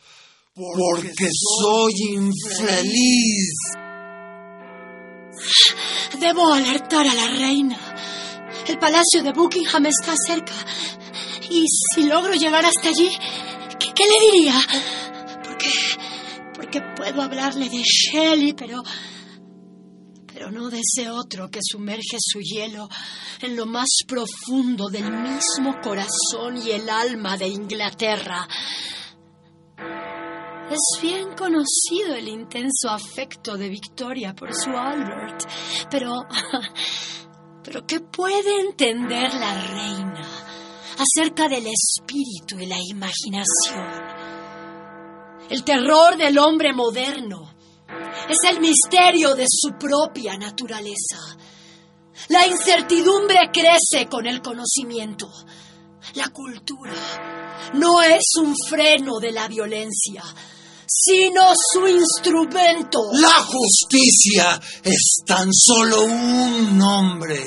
porque 0.54 1.28
soy 1.60 1.92
infeliz. 2.12 3.54
Debo 6.18 6.52
alertar 6.52 7.06
a 7.06 7.14
la 7.14 7.26
reina. 7.38 7.78
El 8.66 8.78
palacio 8.78 9.22
de 9.22 9.32
Buckingham 9.32 9.86
está 9.86 10.14
cerca. 10.26 10.54
Y 11.50 11.64
si 11.68 12.04
logro 12.04 12.34
llegar 12.34 12.64
hasta 12.64 12.88
allí, 12.88 13.10
¿qué, 13.78 13.92
qué 13.94 14.04
le 14.04 14.30
diría? 14.30 14.54
Porque, 15.44 15.70
porque 16.54 16.80
puedo 16.96 17.22
hablarle 17.22 17.68
de 17.68 17.82
Shelley, 17.82 18.54
pero, 18.54 18.82
pero 20.34 20.50
no 20.50 20.68
de 20.68 20.80
ese 20.80 21.08
otro 21.08 21.48
que 21.48 21.60
sumerge 21.62 22.16
su 22.18 22.40
hielo 22.40 22.88
en 23.40 23.54
lo 23.54 23.66
más 23.66 23.86
profundo 24.04 24.88
del 24.88 25.08
mismo 25.12 25.80
corazón 25.80 26.60
y 26.60 26.72
el 26.72 26.90
alma 26.90 27.36
de 27.36 27.46
Inglaterra. 27.46 28.48
Es 30.68 31.00
bien 31.00 31.36
conocido 31.36 32.16
el 32.16 32.26
intenso 32.26 32.90
afecto 32.90 33.56
de 33.56 33.68
Victoria 33.68 34.34
por 34.34 34.52
su 34.52 34.70
Albert, 34.70 35.44
pero... 35.88 36.22
Pero 37.66 37.86
¿qué 37.86 37.98
puede 37.98 38.60
entender 38.60 39.32
la 39.32 39.54
reina 39.54 40.20
acerca 40.98 41.48
del 41.48 41.66
espíritu 41.66 42.58
y 42.58 42.66
la 42.66 42.76
imaginación? 42.78 43.88
El 45.48 45.64
terror 45.64 46.18
del 46.18 46.36
hombre 46.36 46.74
moderno 46.74 47.53
es 48.28 48.38
el 48.50 48.60
misterio 48.60 49.34
de 49.34 49.46
su 49.48 49.72
propia 49.78 50.36
naturaleza. 50.36 51.18
La 52.28 52.46
incertidumbre 52.46 53.50
crece 53.52 54.08
con 54.08 54.26
el 54.26 54.40
conocimiento. 54.40 55.30
La 56.14 56.28
cultura 56.28 56.92
no 57.74 58.02
es 58.02 58.32
un 58.40 58.54
freno 58.68 59.18
de 59.18 59.32
la 59.32 59.48
violencia, 59.48 60.22
sino 60.86 61.42
su 61.72 61.86
instrumento. 61.86 63.00
La 63.12 63.42
justicia 63.42 64.60
es 64.82 65.22
tan 65.26 65.48
solo 65.52 66.02
un 66.02 66.78
nombre. 66.78 67.40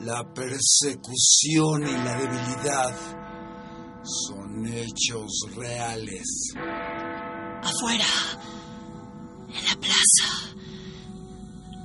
La 0.00 0.24
persecución 0.32 1.82
y 1.86 1.92
la 1.92 2.16
debilidad 2.16 3.22
son 4.02 4.66
hechos 4.66 5.30
reales. 5.54 6.52
Afuera, 7.62 8.04
en 9.54 9.64
la 9.64 9.80
plaza, 9.80 10.52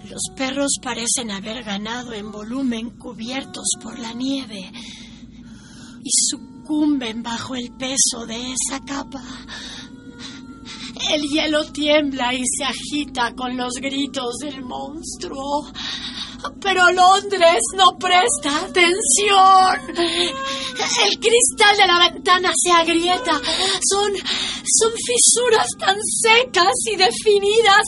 los 0.10 0.21
perros 0.36 0.71
parecen 0.82 1.32
haber 1.32 1.63
ganado 1.63 2.13
en 2.13 2.32
volumen 2.32 2.91
cubiertos 2.91 3.67
por 3.82 3.99
la 3.99 4.13
nieve 4.13 4.71
y 6.03 6.10
sucumben 6.30 7.21
bajo 7.21 7.56
el 7.56 7.71
peso 7.73 8.25
de 8.25 8.53
esa 8.53 8.80
capa. 8.86 9.21
El 11.12 11.21
hielo 11.21 11.65
tiembla 11.71 12.34
y 12.34 12.41
se 12.45 12.63
agita 12.63 13.34
con 13.36 13.56
los 13.58 13.73
gritos 13.75 14.38
del 14.41 14.63
monstruo. 14.63 15.71
Pero 16.62 16.92
Londres 16.92 17.62
no 17.76 17.98
presta 17.98 18.66
atención. 18.66 19.96
El 21.06 21.20
cristal 21.20 21.78
de 21.78 21.88
la 21.88 22.10
ventana 22.12 22.52
se 22.56 22.72
agrieta. 22.72 23.34
Son, 23.90 24.12
son 24.16 24.92
fisuras 25.06 25.68
tan 25.80 25.98
secas 26.04 26.74
y 26.92 26.96
definidas. 26.96 27.84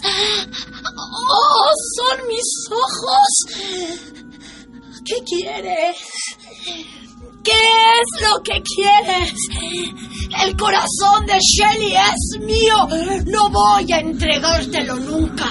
Oh, 0.96 1.72
son 1.96 2.28
mis 2.28 2.68
ojos. 2.72 3.30
¿Qué 5.06 5.24
quieres? 5.26 5.98
¿Qué 7.44 7.52
es 7.52 8.22
lo 8.28 8.44
que 8.44 8.62
quieres? 8.62 9.34
El 10.46 10.56
corazón 10.58 11.26
de 11.26 11.40
Shelley 11.40 11.96
es 11.96 12.40
mío. 12.42 12.88
No 13.26 13.50
voy 13.50 13.92
a 13.92 14.00
entregártelo 14.00 14.96
nunca. 14.96 15.50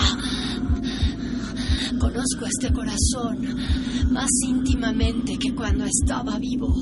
Conozco 1.98 2.46
este 2.46 2.72
corazón 2.72 3.56
más 4.10 4.30
íntimamente 4.46 5.38
que 5.38 5.54
cuando 5.54 5.84
estaba 5.84 6.38
vivo. 6.38 6.74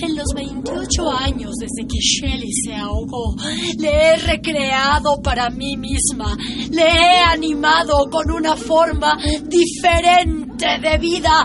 En 0.00 0.16
los 0.16 0.26
28 0.34 1.10
años 1.10 1.52
desde 1.58 1.86
que 1.86 1.98
Shelley 1.98 2.52
se 2.52 2.74
ahogó, 2.74 3.36
le 3.78 3.88
he 3.88 4.16
recreado 4.16 5.20
para 5.22 5.50
mí 5.50 5.76
misma, 5.76 6.36
le 6.70 6.82
he 6.82 7.20
animado 7.20 8.08
con 8.10 8.30
una 8.30 8.56
forma 8.56 9.16
diferente 9.44 10.66
de 10.80 10.98
vida 10.98 11.44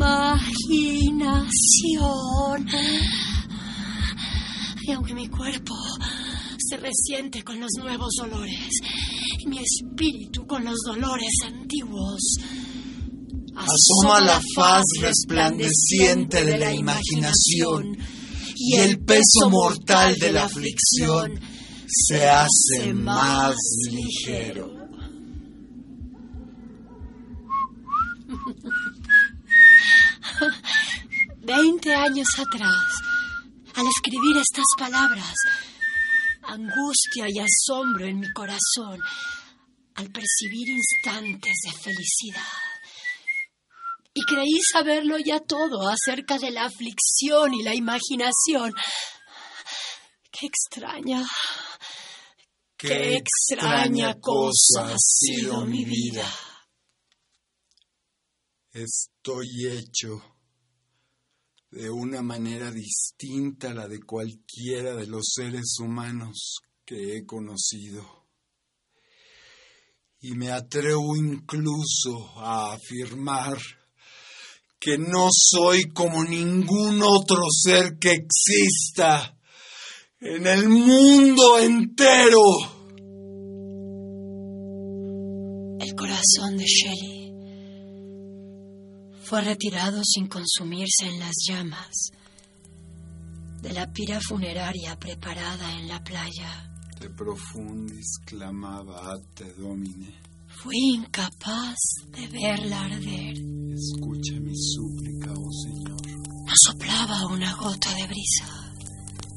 imaginación. 0.00 2.66
Y 4.82 4.92
aunque 4.92 5.14
mi 5.14 5.28
cuerpo 5.28 5.74
se 6.58 6.76
resiente 6.76 7.42
con 7.42 7.58
los 7.58 7.70
nuevos 7.78 8.12
dolores 8.16 8.68
y 9.08 9.09
mi 9.46 9.58
espíritu 9.58 10.46
con 10.46 10.64
los 10.64 10.78
dolores 10.84 11.32
antiguos, 11.44 12.36
asoma 13.54 14.20
la 14.20 14.40
faz 14.54 14.84
resplandeciente 15.00 16.44
de 16.44 16.58
la 16.58 16.72
imaginación 16.72 17.96
y 18.56 18.76
el 18.76 19.00
peso 19.00 19.50
mortal 19.50 20.14
de 20.16 20.32
la 20.32 20.44
aflicción 20.44 21.38
se 21.86 22.28
hace 22.28 22.94
más 22.94 23.56
ligero. 23.90 24.80
Veinte 31.42 31.94
años 31.94 32.28
atrás, 32.38 32.86
al 33.74 33.86
escribir 33.86 34.36
estas 34.36 34.66
palabras, 34.78 35.34
angustia 36.52 37.26
y 37.28 37.38
asombro 37.38 38.06
en 38.06 38.20
mi 38.20 38.32
corazón, 38.32 39.00
al 39.94 40.10
percibir 40.10 40.68
instantes 40.68 41.52
de 41.64 41.72
felicidad. 41.72 42.42
Y 44.12 44.22
creí 44.22 44.60
saberlo 44.72 45.18
ya 45.18 45.40
todo 45.40 45.88
acerca 45.88 46.38
de 46.38 46.50
la 46.50 46.64
aflicción 46.64 47.54
y 47.54 47.62
la 47.62 47.74
imaginación. 47.74 48.74
Qué 50.30 50.46
extraña, 50.46 51.24
qué 52.76 53.16
extraña 53.16 54.18
cosa 54.20 54.94
ha 54.94 54.96
sido 54.98 55.64
mi 55.66 55.84
vida. 55.84 56.26
Estoy 58.72 59.66
hecho 59.66 60.29
de 61.70 61.88
una 61.88 62.20
manera 62.22 62.70
distinta 62.70 63.70
a 63.70 63.74
la 63.74 63.88
de 63.88 64.00
cualquiera 64.00 64.96
de 64.96 65.06
los 65.06 65.32
seres 65.34 65.76
humanos 65.78 66.58
que 66.84 67.16
he 67.16 67.24
conocido. 67.24 68.26
Y 70.20 70.32
me 70.32 70.50
atrevo 70.50 71.16
incluso 71.16 72.38
a 72.38 72.72
afirmar 72.72 73.56
que 74.80 74.98
no 74.98 75.28
soy 75.30 75.84
como 75.92 76.24
ningún 76.24 77.02
otro 77.02 77.42
ser 77.50 77.98
que 77.98 78.12
exista 78.12 79.38
en 80.20 80.46
el 80.46 80.68
mundo 80.68 81.58
entero. 81.58 82.40
El 85.78 85.94
corazón 85.94 86.56
de 86.56 86.64
Shelley 86.64 87.19
fue 89.30 89.42
retirado 89.42 90.02
sin 90.02 90.26
consumirse 90.26 91.06
en 91.06 91.20
las 91.20 91.36
llamas 91.48 92.10
de 93.62 93.72
la 93.72 93.86
pira 93.92 94.18
funeraria 94.20 94.98
preparada 94.98 95.78
en 95.78 95.86
la 95.86 96.02
playa. 96.02 96.68
De 96.98 97.08
profundis 97.10 98.18
clamaba 98.24 99.16
te 99.36 99.54
domine. 99.54 100.20
Fui 100.48 100.74
incapaz 100.96 101.76
de 102.08 102.26
verla 102.26 102.86
arder. 102.86 103.36
Escucha 103.72 104.32
mi 104.40 104.56
súplica, 104.56 105.32
oh 105.32 105.52
Señor. 105.62 106.06
No 106.46 106.52
soplaba 106.66 107.26
una 107.26 107.54
gota 107.54 107.94
de 107.94 108.06
brisa. 108.08 108.74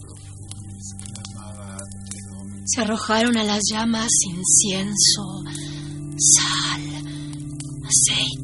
Profundis 0.01 0.95
clamaba 1.03 1.77
te 2.10 2.36
domine. 2.36 2.63
Se 2.65 2.82
arrojaron 2.82 3.38
a 3.38 3.43
las 3.43 3.62
llamas 3.71 4.10
incienso, 4.25 5.43
sal, 6.17 6.82
aceite 7.86 8.42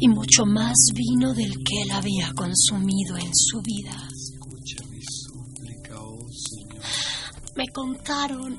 y 0.00 0.08
mucho 0.08 0.46
más 0.46 0.76
vino 0.94 1.34
del 1.34 1.52
que 1.62 1.82
él 1.82 1.90
había 1.92 2.32
consumido 2.32 3.18
en 3.18 3.30
su 3.34 3.60
vida. 3.60 4.08
Escucha 4.10 4.82
mi 4.88 5.00
súplica, 5.02 6.00
oh 6.00 6.26
Señor. 6.30 6.82
Me 7.54 7.68
contaron, 7.68 8.58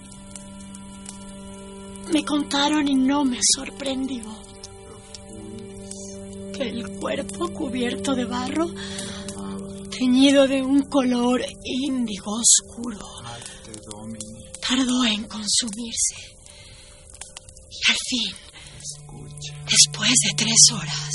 me 2.13 2.23
contaron 2.23 2.87
y 2.87 2.95
no 2.95 3.25
me 3.25 3.39
sorprendió 3.55 4.23
que 6.53 6.69
el 6.69 6.99
cuerpo 6.99 7.49
cubierto 7.49 8.13
de 8.13 8.25
barro, 8.25 8.67
teñido 9.89 10.47
de 10.47 10.61
un 10.61 10.83
color 10.83 11.43
índigo 11.63 12.33
oscuro, 12.33 12.99
tardó 14.61 15.05
en 15.05 15.23
consumirse. 15.23 16.15
Y 17.69 17.91
al 17.91 17.97
fin, 18.07 18.35
después 19.65 20.11
de 20.27 20.35
tres 20.35 20.71
horas, 20.73 21.09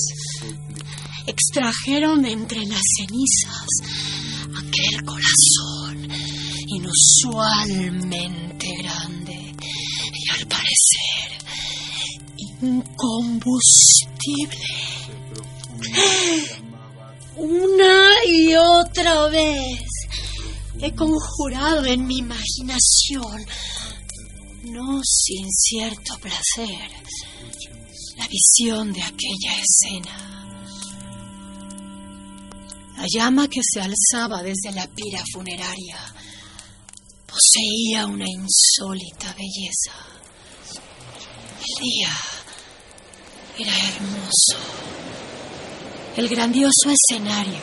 extrajeron 1.26 2.24
entre 2.24 2.64
las 2.66 2.82
cenizas 2.98 3.66
aquel 4.58 5.04
corazón 5.04 6.08
inusualmente 6.68 8.68
grande 8.82 9.54
y 10.12 10.30
al 10.30 10.46
parecer 10.46 11.36
incombustible. 12.62 14.66
Una 17.36 18.10
y 18.26 18.54
otra 18.54 19.28
vez 19.28 19.82
he 20.80 20.94
conjurado 20.94 21.84
en 21.86 22.06
mi 22.06 22.18
imaginación, 22.18 23.44
no 24.64 25.00
sin 25.04 25.50
cierto 25.50 26.18
placer, 26.18 26.90
la 28.16 28.28
visión 28.28 28.92
de 28.92 29.02
aquella 29.02 29.56
escena. 29.62 30.36
La 32.96 33.06
llama 33.08 33.46
que 33.48 33.60
se 33.62 33.80
alzaba 33.80 34.42
desde 34.42 34.72
la 34.72 34.86
pira 34.86 35.22
funeraria 35.32 35.98
poseía 37.26 38.06
una 38.06 38.24
insólita 38.26 39.34
belleza. 39.34 39.92
El 41.60 41.84
día 41.84 42.10
era 43.58 43.72
hermoso. 43.88 44.56
El 46.16 46.28
grandioso 46.28 46.90
escenario 46.90 47.60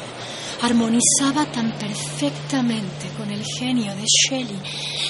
armonizaba 0.62 1.52
tan 1.52 1.78
perfectamente 1.80 3.10
con 3.18 3.32
el 3.32 3.44
genio 3.58 3.94
de 3.96 4.06
Shelley 4.06 4.60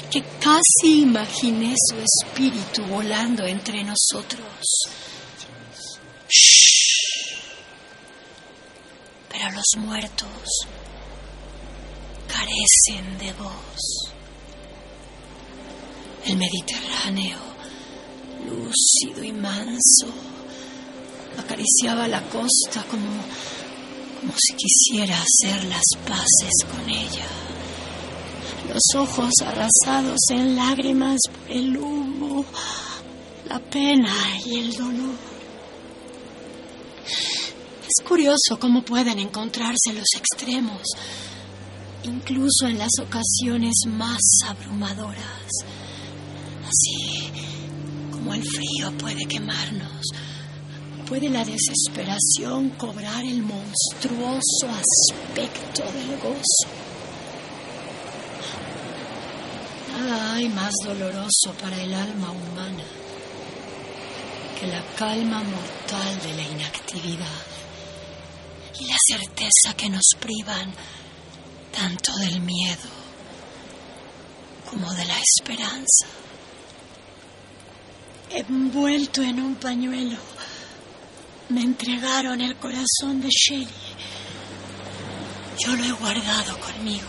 que 0.09 0.23
casi 0.39 1.01
imaginé 1.01 1.75
su 1.77 1.95
espíritu 1.97 2.83
volando 2.85 3.45
entre 3.45 3.83
nosotros. 3.83 4.47
Shh. 6.29 6.62
Pero 9.43 9.55
los 9.55 9.85
muertos 9.85 10.29
carecen 12.27 13.17
de 13.17 13.33
voz. 13.33 14.13
El 16.25 16.37
Mediterráneo, 16.37 17.39
lúcido 18.45 19.21
y 19.21 19.33
manso, 19.33 20.07
acariciaba 21.37 22.07
la 22.07 22.21
costa 22.29 22.85
como, 22.89 23.21
como 24.21 24.33
si 24.37 24.55
quisiera 24.55 25.17
hacer 25.21 25.65
las 25.65 25.83
paces 26.07 26.71
con 26.71 26.89
ella. 26.89 27.27
Los 28.69 28.83
ojos 28.95 29.31
arrasados 29.45 30.19
en 30.29 30.55
lágrimas 30.55 31.19
por 31.29 31.51
el 31.51 31.77
humo, 31.77 32.45
la 33.49 33.59
pena 33.59 34.15
y 34.45 34.59
el 34.59 34.71
dolor. 34.71 35.32
Es 37.95 38.03
curioso 38.07 38.57
cómo 38.59 38.81
pueden 38.83 39.19
encontrarse 39.19 39.93
los 39.93 40.07
extremos, 40.17 40.81
incluso 42.03 42.65
en 42.65 42.79
las 42.79 42.89
ocasiones 42.99 43.73
más 43.85 44.19
abrumadoras. 44.47 45.47
Así 46.65 47.29
como 48.09 48.33
el 48.33 48.43
frío 48.43 48.97
puede 48.97 49.25
quemarnos, 49.25 50.07
puede 51.07 51.29
la 51.29 51.45
desesperación 51.45 52.71
cobrar 52.79 53.23
el 53.25 53.43
monstruoso 53.43 54.69
aspecto 54.69 55.83
del 55.83 56.17
gozo. 56.17 56.67
Nada 59.91 60.33
hay 60.33 60.49
más 60.49 60.73
doloroso 60.83 61.53
para 61.61 61.79
el 61.79 61.93
alma 61.93 62.31
humana 62.31 62.85
que 64.59 64.65
la 64.65 64.83
calma 64.97 65.43
mortal 65.43 66.21
de 66.23 66.33
la 66.33 66.41
inactividad 66.41 67.52
y 68.79 68.85
la 68.85 68.97
certeza 69.07 69.75
que 69.77 69.89
nos 69.89 70.09
privan 70.19 70.73
tanto 71.71 72.15
del 72.17 72.41
miedo 72.41 72.89
como 74.69 74.91
de 74.93 75.05
la 75.05 75.17
esperanza. 75.19 76.07
Envuelto 78.31 79.21
en 79.21 79.39
un 79.39 79.55
pañuelo, 79.55 80.17
me 81.49 81.61
entregaron 81.61 82.41
el 82.41 82.55
corazón 82.55 83.21
de 83.21 83.29
Shelley. 83.29 83.67
Yo 85.59 85.75
lo 85.75 85.83
he 85.83 85.91
guardado 85.91 86.59
conmigo, 86.59 87.07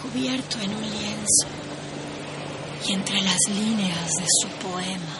cubierto 0.00 0.58
en 0.60 0.74
un 0.74 0.82
lienzo 0.82 1.46
y 2.86 2.92
entre 2.92 3.20
las 3.20 3.38
líneas 3.50 4.10
de 4.10 4.26
su 4.40 4.48
poema, 4.48 5.18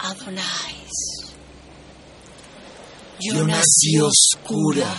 Adonais. 0.00 0.77
Yo 3.20 3.44
nací 3.44 3.98
oscura, 4.00 4.94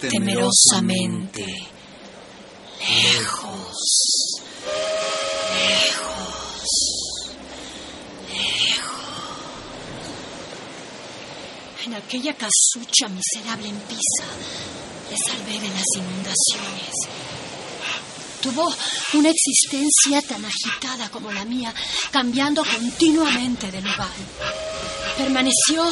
temerosamente, 0.00 1.44
lejos, 2.80 4.40
lejos, 5.54 6.72
lejos. 8.30 9.04
En 11.84 11.94
aquella 11.94 12.34
casucha 12.34 13.08
miserable 13.08 13.68
en 13.68 13.80
Pisa, 13.80 14.24
le 15.10 15.16
salvé 15.26 15.60
de 15.60 15.68
las 15.68 15.86
inundaciones. 15.96 16.94
Tuvo 18.40 18.74
una 19.12 19.28
existencia 19.28 20.22
tan 20.22 20.42
agitada 20.46 21.10
como 21.10 21.30
la 21.30 21.44
mía, 21.44 21.74
cambiando 22.10 22.64
continuamente 22.64 23.70
de 23.70 23.82
lugar. 23.82 24.08
Permaneció 25.18 25.84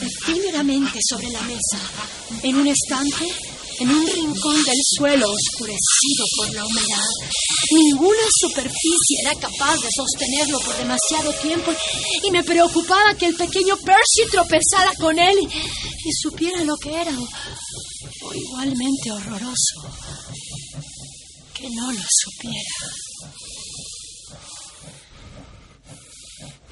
efímeramente 0.00 0.98
sobre 1.08 1.28
la 1.30 1.42
mesa, 1.42 1.78
en 2.42 2.56
un 2.56 2.66
estante, 2.66 3.26
en 3.80 3.90
un 3.90 4.06
rincón 4.06 4.62
del 4.62 4.78
suelo 4.96 5.26
oscurecido 5.30 6.24
por 6.36 6.54
la 6.54 6.64
humedad. 6.64 7.08
Ninguna 7.72 8.26
superficie 8.40 9.18
era 9.22 9.34
capaz 9.34 9.76
de 9.80 9.88
sostenerlo 9.94 10.60
por 10.60 10.76
demasiado 10.76 11.32
tiempo 11.34 11.72
y 12.22 12.30
me 12.30 12.44
preocupaba 12.44 13.14
que 13.18 13.26
el 13.26 13.34
pequeño 13.34 13.76
Percy 13.76 14.30
tropezara 14.30 14.94
con 14.98 15.18
él 15.18 15.38
y, 15.40 16.12
supiera 16.22 16.62
lo 16.64 16.76
que 16.76 16.94
era 16.94 17.10
o, 17.18 18.26
o 18.26 18.34
igualmente 18.34 19.10
horroroso 19.10 19.82
que 21.54 21.70
no 21.70 21.92
lo 21.92 22.00
supiera. 22.08 22.70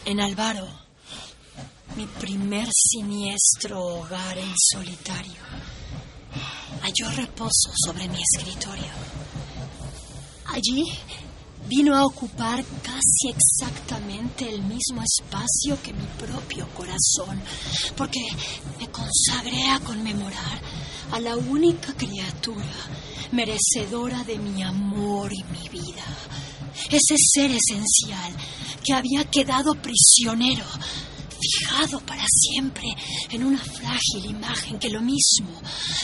En 0.05 0.21
Álvaro, 0.21 0.82
mi 1.97 2.07
primer 2.07 2.69
siniestro 2.73 3.81
hogar 3.81 4.39
en 4.39 4.53
solitario, 4.73 5.43
halló 6.83 7.11
reposo 7.17 7.71
sobre 7.85 8.09
mi 8.09 8.19
escritorio. 8.21 8.93
Allí 10.47 10.85
vino 11.69 11.97
a 11.97 12.05
ocupar 12.05 12.65
casi 12.83 13.29
exactamente 13.29 14.49
el 14.49 14.63
mismo 14.63 15.03
espacio 15.03 15.81
que 15.83 15.93
mi 15.93 16.07
propio 16.19 16.67
corazón, 16.75 17.41
porque 17.97 18.21
me 18.79 18.89
consagré 18.89 19.71
a 19.71 19.81
conmemorar 19.81 20.61
a 21.13 21.21
la 21.21 21.37
única 21.37 21.93
criatura 21.95 22.65
merecedora 23.33 24.25
de 24.25 24.39
mi 24.39 24.63
amor 24.63 25.33
y 25.33 25.45
mi 25.45 25.69
vida. 25.69 26.05
Ese 26.91 27.17
ser 27.17 27.51
esencial 27.51 28.33
que 28.85 28.95
había 28.95 29.25
quedado 29.25 29.75
prisionero, 29.75 30.65
fijado 31.43 32.01
para 32.01 32.25
siempre 32.29 32.89
en 33.31 33.45
una 33.45 33.59
frágil 33.59 34.25
imagen 34.31 34.79
que 34.79 34.91
lo 34.91 35.01
mismo, 35.01 35.61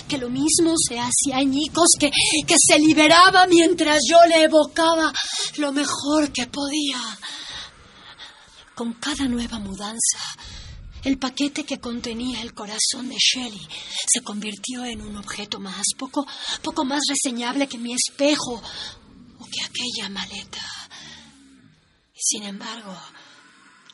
que 0.09 0.19
lo 0.19 0.29
mismo 0.29 0.75
se 0.77 0.99
hacía 0.99 1.37
añicos, 1.37 1.89
que, 1.99 2.11
que 2.47 2.55
se 2.59 2.79
liberaba 2.79 3.47
mientras 3.47 4.01
yo 4.09 4.19
le 4.29 4.45
evocaba 4.45 5.13
lo 5.57 5.73
mejor 5.73 6.33
que 6.33 6.47
podía. 6.47 7.01
Con 8.75 8.95
cada 8.95 9.27
nueva 9.27 9.59
mudanza, 9.59 10.19
el 11.05 11.19
paquete 11.19 11.65
que 11.65 11.79
contenía 11.79 12.43
el 12.43 12.55
corazón 12.55 13.09
de 13.09 13.17
Shelley 13.17 13.67
se 14.07 14.21
convirtió 14.23 14.85
en 14.85 15.01
un 15.01 15.17
objeto 15.17 15.61
más, 15.61 15.85
poco, 15.97 16.27
poco 16.63 16.85
más 16.85 17.03
reseñable 17.09 17.69
que 17.69 17.79
mi 17.79 17.95
espejo 17.95 18.61
o 19.39 19.45
que 19.45 19.63
aquella 19.65 20.09
maleta. 20.11 20.61
Sin 22.15 22.43
embargo, 22.43 22.97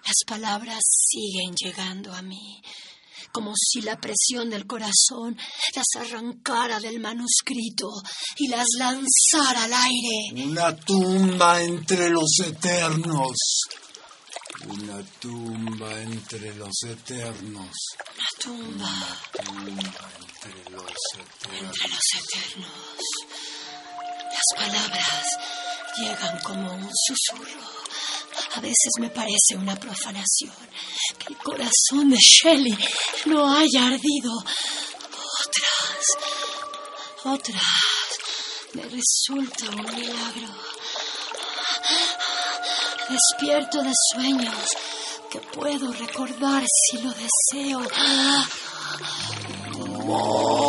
las 0.04 0.24
palabras 0.26 0.80
siguen 0.82 1.54
llegando 1.54 2.12
a 2.12 2.22
mí, 2.22 2.60
como 3.32 3.52
si 3.56 3.80
la 3.80 3.96
presión 3.98 4.50
del 4.50 4.66
corazón 4.66 5.36
las 5.74 5.86
arrancara 6.06 6.78
del 6.80 7.00
manuscrito 7.00 7.88
y 8.36 8.48
las 8.48 8.66
lanzara 8.78 9.64
al 9.64 9.72
aire. 9.72 10.44
Una 10.46 10.76
tumba 10.76 11.62
entre 11.62 12.10
los 12.10 12.38
eternos. 12.44 13.36
Una 14.68 15.02
tumba 15.20 16.00
entre 16.00 16.54
los 16.54 16.82
eternos. 16.86 17.70
Una 18.14 18.28
tumba 18.38 19.18
Tumba 19.44 20.10
entre 20.20 20.70
los 20.70 20.92
eternos. 21.14 21.76
entre 21.76 21.88
los 21.88 22.06
eternos. 22.18 22.70
Las 24.32 24.48
palabras 24.56 25.38
llegan 25.98 26.38
como 26.42 26.72
un 26.74 26.90
susurro. 27.06 27.60
A 28.52 28.60
veces 28.60 28.92
me 29.00 29.10
parece 29.10 29.56
una 29.56 29.74
profanación 29.76 30.52
que 31.18 31.32
el 31.32 31.38
corazón 31.38 32.10
de 32.10 32.16
Shelley 32.16 32.76
no 33.26 33.50
haya 33.50 33.86
ardido. 33.86 34.32
Otras, 35.46 36.06
otras, 37.24 37.62
me 38.74 38.82
resulta 38.82 39.70
un 39.70 39.94
milagro. 39.96 40.54
Despierto 43.08 43.82
de 43.82 43.92
sueños 44.12 44.66
que 45.30 45.40
puedo 45.40 45.92
recordar 45.92 46.64
si 46.66 46.98
lo 46.98 47.12
deseo. 47.12 47.80
Monstruo. 50.06 50.64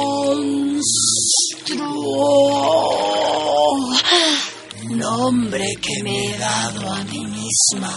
Nombre 4.89 5.67
que 5.81 6.03
me 6.03 6.25
he 6.25 6.37
dado 6.37 6.91
a 6.91 7.03
mí 7.03 7.34
misma 7.45 7.93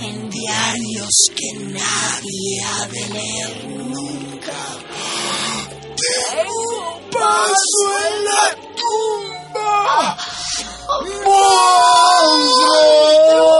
en 0.00 0.30
diarios 0.30 1.16
que 1.36 1.48
nadie 1.64 2.62
ha 2.64 2.86
de 2.88 3.08
leer 3.08 3.66
nunca. 3.66 4.58
¡Paso 7.12 7.86
en 8.06 8.14
la 8.24 8.44
tumba! 8.80 10.16
¡Monstruo! 12.04 13.53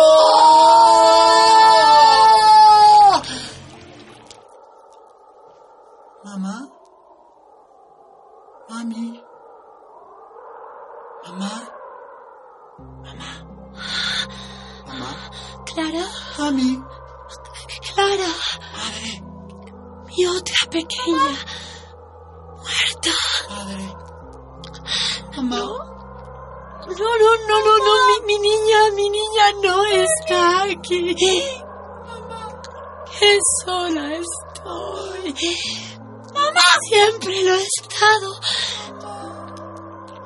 Clara, 15.75 16.07
Mami. 16.39 16.81
Clara, 17.95 18.31
Madre. 18.77 19.23
mi 20.07 20.27
otra 20.27 20.71
pequeña, 20.71 21.35
muerta. 22.63 23.11
Padre. 23.49 23.87
Mamá. 25.37 25.59
No, 25.59 27.11
no, 27.23 27.31
no, 27.49 27.57
no, 27.67 27.79
no, 27.79 27.93
mi, 28.07 28.27
mi 28.27 28.39
niña, 28.39 28.79
mi 28.95 29.11
niña 29.11 29.47
no 29.65 29.85
está 29.87 30.63
aquí. 30.63 31.15
Qué 33.19 33.39
sola 33.65 34.15
estoy. 34.15 35.35
Mamá 36.35 36.69
siempre 36.89 37.43
lo 37.43 37.55
he 37.55 37.63
estado. 37.63 38.31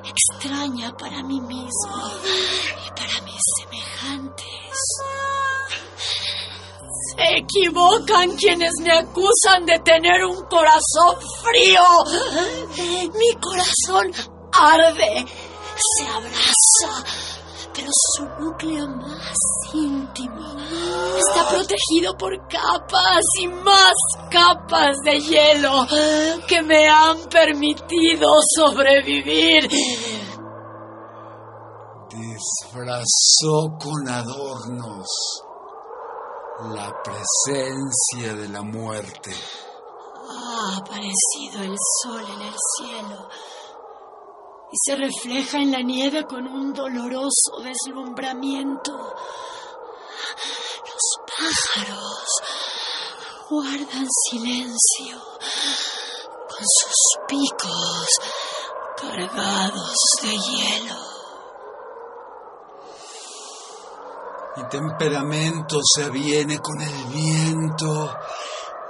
Extraña 0.04 0.94
para 0.98 1.22
mí 1.22 1.40
mismo 1.40 2.10
y 2.86 2.90
para 2.90 3.22
mis 3.22 3.40
semejantes. 3.60 4.48
Equivocan 7.18 8.36
quienes 8.36 8.70
me 8.82 8.92
acusan 8.92 9.66
de 9.66 9.78
tener 9.80 10.24
un 10.24 10.40
corazón 10.44 11.16
frío. 11.42 11.82
Mi 13.14 13.32
corazón 13.40 14.12
arde, 14.52 15.26
se 15.76 16.06
abraza, 16.06 17.04
pero 17.74 17.90
su 17.92 18.24
núcleo 18.40 18.86
más 18.86 19.36
íntimo 19.74 20.56
está 21.18 21.48
protegido 21.48 22.16
por 22.16 22.36
capas 22.48 23.24
y 23.40 23.48
más 23.48 23.94
capas 24.30 24.96
de 25.04 25.20
hielo 25.20 25.86
que 26.46 26.62
me 26.62 26.88
han 26.88 27.18
permitido 27.28 28.28
sobrevivir. 28.56 29.68
disfrazó 32.10 33.76
con 33.78 34.08
adornos 34.08 35.47
la 36.60 36.92
presencia 37.02 38.34
de 38.34 38.48
la 38.48 38.62
muerte. 38.62 39.32
Ha 40.28 40.76
aparecido 40.78 41.62
el 41.62 41.76
sol 42.02 42.24
en 42.34 42.42
el 42.42 42.54
cielo 42.76 43.28
y 44.72 44.76
se 44.84 44.96
refleja 44.96 45.58
en 45.58 45.70
la 45.70 45.80
nieve 45.80 46.24
con 46.24 46.46
un 46.46 46.72
doloroso 46.72 47.60
deslumbramiento. 47.62 48.92
Los 50.84 51.18
pájaros 51.26 52.26
guardan 53.48 54.06
silencio 54.30 55.20
con 56.48 56.64
sus 56.66 57.18
picos 57.28 58.08
cargados 58.96 59.94
de 60.22 60.30
hielo. 60.30 61.07
Mi 64.58 64.68
temperamento 64.68 65.78
se 65.84 66.02
aviene 66.02 66.58
con 66.58 66.80
el 66.80 67.04
viento 67.14 68.12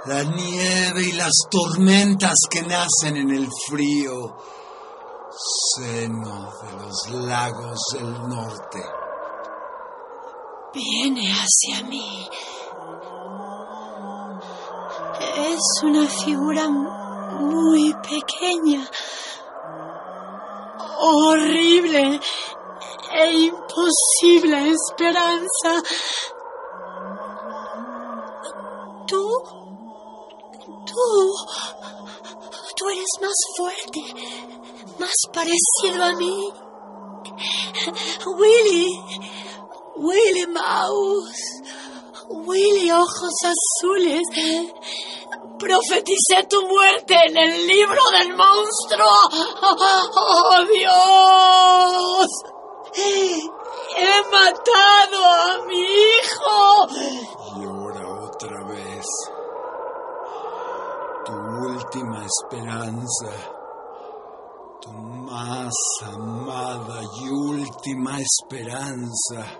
La 0.05 0.23
nieve 0.23 1.03
y 1.03 1.11
las 1.11 1.31
tormentas 1.47 2.33
que 2.49 2.63
nacen 2.63 3.17
en 3.17 3.29
el 3.29 3.47
frío 3.67 4.35
seno 5.77 6.51
de 6.63 6.71
los 6.73 7.09
lagos 7.27 7.79
del 7.93 8.11
norte. 8.27 8.83
Viene 10.73 11.31
hacia 11.33 11.87
mí. 11.87 12.27
Es 15.37 15.83
una 15.83 16.07
figura 16.07 16.67
muy 16.67 17.93
pequeña, 17.93 18.89
horrible 20.97 22.19
e 23.11 23.31
imposible 23.45 24.71
esperanza. 24.71 25.83
Tú, 29.07 29.27
tú, 30.85 31.35
tú 32.75 32.89
eres 32.89 33.07
más 33.21 33.35
fuerte, 33.57 34.01
más 34.99 35.15
parecido 35.33 36.03
a 36.03 36.13
mí. 36.13 36.53
Willy, 38.37 38.87
Willy 39.95 40.47
Mouse, 40.47 41.61
Willy 42.29 42.91
Ojos 42.91 43.33
Azules. 43.43 44.21
Profeticé 45.57 46.47
tu 46.49 46.65
muerte 46.67 47.15
en 47.27 47.37
el 47.37 47.67
libro 47.67 48.01
del 48.17 48.29
monstruo. 48.35 49.09
¡Oh, 49.61 50.65
Dios! 50.73 52.27
He 53.97 54.21
matado 54.31 55.25
a 55.25 55.65
mi 55.67 55.81
hijo. 55.81 56.87
Y 57.57 57.65
ahora 57.65 58.03
otra 58.23 58.63
vez. 58.67 59.05
Tu 61.25 61.33
última 61.33 62.25
esperanza 62.25 63.59
tu 64.81 64.91
más 64.91 65.73
amada 66.03 67.01
y 67.21 67.29
última 67.29 68.19
esperanza, 68.21 69.59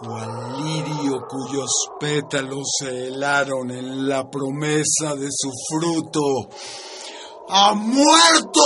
cual 0.00 0.56
lirio 0.56 1.26
cuyos 1.28 1.70
pétalos 2.00 2.66
se 2.78 3.08
helaron 3.08 3.70
en 3.70 4.08
la 4.08 4.28
promesa 4.28 5.14
de 5.16 5.28
su 5.30 5.50
fruto, 5.68 6.48
¡ha 7.48 7.74
muerto! 7.74 8.60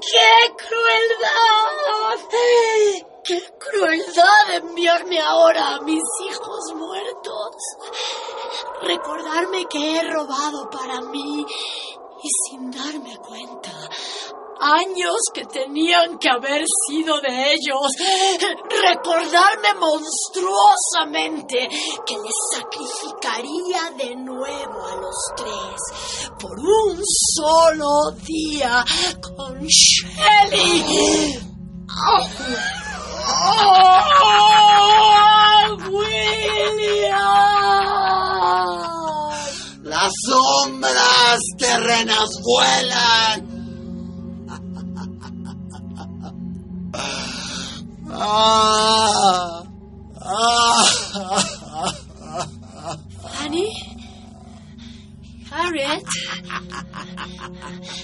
¡Qué 0.00 0.54
crueldad! 0.56 2.18
¡Qué 3.24 3.42
crueldad 3.58 4.54
enviarme 4.54 5.20
ahora 5.20 5.74
a 5.74 5.80
mis 5.80 6.02
hijos 6.28 6.74
muertos! 6.74 7.56
Recordarme 8.82 9.66
que 9.66 9.96
he 9.96 10.02
robado 10.02 10.70
para 10.70 11.00
mí 11.00 11.44
y 12.22 12.28
sin 12.48 12.70
darme 12.70 13.16
cuenta 13.18 13.72
años 14.60 15.16
que 15.32 15.44
tenían 15.44 16.18
que 16.18 16.28
haber 16.28 16.64
sido 16.86 17.20
de 17.20 17.52
ellos, 17.52 17.86
recordarme 18.82 19.74
monstruosamente 19.78 21.68
que 22.06 22.16
les 22.16 22.34
sacrificaría 22.52 23.90
de 23.96 24.16
nuevo 24.16 24.86
a 24.86 24.96
los 24.96 25.16
tres 25.36 26.32
por 26.40 26.58
un 26.58 26.85
solo 27.34 28.10
día 28.24 28.84
con 29.20 29.60
Shelly. 29.66 31.38
¡Oh! 31.88 32.26
William! 37.36 37.42
Las 39.84 40.12
sombras 40.26 41.40
terrenas 41.58 42.28
vuelan 42.42 43.56
Ah, 48.18 49.62
Annie, 53.40 53.70
Harriet, 55.56 56.04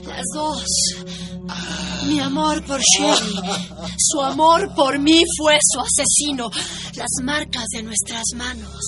las 0.06 0.24
dos. 0.34 0.64
Mi 2.06 2.18
amor 2.20 2.64
por 2.64 2.80
Shelly, 2.80 3.34
su 3.98 4.20
amor 4.22 4.74
por 4.74 4.98
mí 4.98 5.22
fue 5.38 5.58
su 5.60 5.80
asesino. 5.80 6.50
Las 6.96 7.10
marcas 7.22 7.66
de 7.74 7.82
nuestras 7.82 8.24
manos 8.36 8.80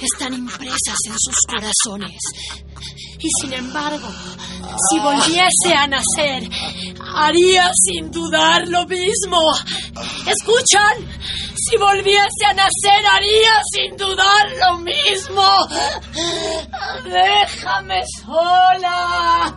están 0.00 0.34
impresas 0.34 0.98
en 1.06 1.14
sus 1.18 1.36
corazones. 1.48 2.20
Y 3.18 3.28
sin 3.40 3.52
embargo, 3.52 4.08
si 4.90 4.98
volviese 4.98 5.74
a 5.76 5.86
nacer, 5.86 6.48
haría 7.14 7.70
sin 7.74 8.10
dudar 8.10 8.66
lo 8.68 8.86
mismo. 8.86 9.40
¿Escuchan? 10.26 11.20
Si 11.54 11.76
volviese 11.76 12.46
a 12.48 12.54
nacer, 12.54 13.06
haría 13.12 13.60
sin 13.72 13.96
dudar 13.96 14.50
lo 14.58 14.78
mismo. 14.78 15.44
Déjame 17.04 18.00
sola. 18.24 19.56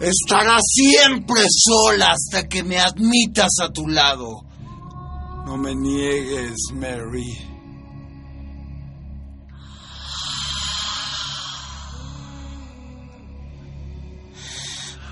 Estarás 0.00 0.62
siempre 0.66 1.42
sola 1.48 2.12
hasta 2.12 2.48
que 2.48 2.62
me 2.62 2.78
admitas 2.78 3.50
a 3.62 3.72
tu 3.72 3.86
lado. 3.86 4.42
No 5.46 5.56
me 5.56 5.74
niegues, 5.74 6.56
Mary. 6.72 7.38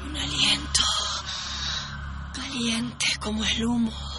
Un 0.04 0.16
aliento 0.16 0.82
caliente 2.34 3.06
como 3.20 3.44
el 3.44 3.64
humo. 3.66 4.11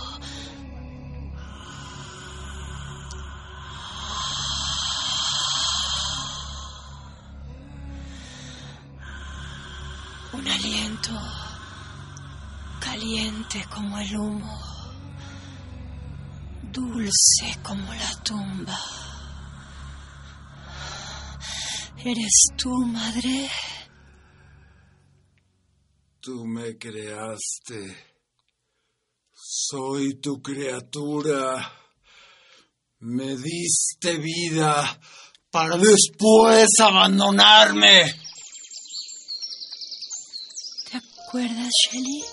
Un 10.33 10.47
aliento 10.47 11.11
caliente 12.79 13.63
como 13.69 13.99
el 13.99 14.17
humo, 14.17 14.59
dulce 16.71 17.59
como 17.61 17.93
la 17.93 18.23
tumba. 18.23 18.79
¿Eres 22.03 22.47
tú, 22.57 22.69
madre? 22.87 23.49
Tú 26.19 26.45
me 26.45 26.77
creaste. 26.77 28.15
Soy 29.31 30.19
tu 30.19 30.41
criatura. 30.41 31.71
Me 32.99 33.37
diste 33.37 34.17
vida 34.17 34.99
para 35.51 35.77
después 35.77 36.67
abandonarme. 36.81 38.32
¿Te 41.33 41.39
acuerdas, 41.39 41.71
Shelly? 41.89 42.23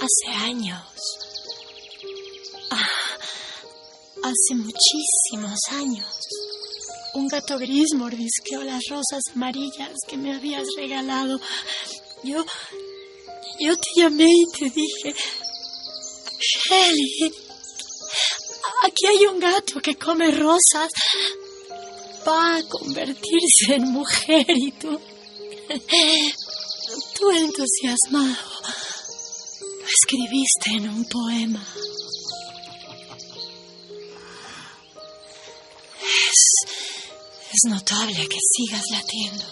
Hace 0.00 0.44
años. 0.44 0.82
Ah, 2.72 2.88
hace 4.24 4.56
muchísimos 4.56 5.60
años. 5.70 6.12
Un 7.14 7.28
gato 7.28 7.56
gris 7.56 7.94
mordisqueó 7.94 8.64
las 8.64 8.82
rosas 8.90 9.22
amarillas 9.32 9.92
que 10.08 10.16
me 10.16 10.34
habías 10.34 10.66
regalado. 10.76 11.38
Yo. 12.24 12.44
Yo 13.60 13.76
te 13.76 14.00
llamé 14.00 14.26
y 14.26 14.58
te 14.58 14.64
dije. 14.70 15.14
Shelly. 16.40 17.32
Aquí 18.82 19.06
hay 19.06 19.26
un 19.26 19.38
gato 19.38 19.80
que 19.80 19.94
come 19.94 20.32
rosas. 20.32 20.90
Va 22.26 22.56
a 22.56 22.62
convertirse 22.64 23.76
en 23.76 23.92
mujer 23.92 24.46
y 24.48 24.72
tú. 24.72 24.98
Tú 27.14 27.30
entusiasmado. 27.30 28.36
Lo 29.80 29.86
escribiste 29.86 30.70
en 30.70 30.88
un 30.88 31.04
poema. 31.06 31.66
Es. 36.02 36.40
Es 37.52 37.70
notable 37.70 38.28
que 38.28 38.38
sigas 38.56 38.82
latiendo. 38.90 39.44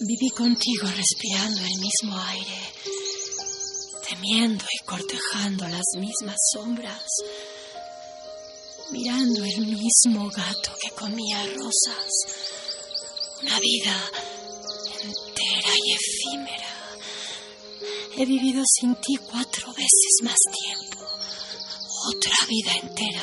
Viví 0.00 0.30
contigo 0.30 0.88
respirando 0.94 1.60
el 1.60 1.78
mismo 1.78 2.18
aire, 2.18 2.60
temiendo 4.08 4.64
y 4.64 4.84
cortejando 4.84 5.68
las 5.68 5.84
mismas 5.96 6.36
sombras, 6.52 7.04
mirando 8.92 9.44
el 9.44 9.66
mismo 9.66 10.30
gato 10.30 10.72
que 10.80 10.90
comía 10.90 11.44
rosas. 11.54 12.59
Una 13.42 13.58
vida 13.58 14.10
entera 15.02 15.72
y 15.84 15.92
efímera. 15.92 16.74
He 18.16 18.26
vivido 18.26 18.62
sin 18.66 18.94
ti 18.96 19.16
cuatro 19.16 19.72
veces 19.72 20.20
más 20.22 20.38
tiempo. 20.52 21.06
Otra 22.08 22.34
vida 22.48 22.72
entera 22.82 23.22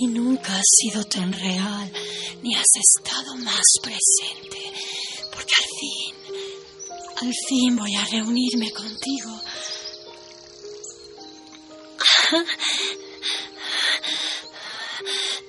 Y 0.00 0.06
nunca 0.06 0.56
has 0.56 0.66
sido 0.80 1.04
tan 1.04 1.32
real, 1.32 1.92
ni 2.42 2.54
has 2.54 2.66
estado 2.76 3.34
más 3.36 3.64
presente, 3.82 4.72
porque 5.32 5.54
al 5.60 5.68
fin, 5.80 6.14
al 7.16 7.32
fin 7.48 7.76
voy 7.76 7.94
a 7.96 8.04
reunirme 8.04 8.70
contigo. 8.72 9.40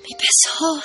Mi 0.02 0.14
pezón, 0.16 0.82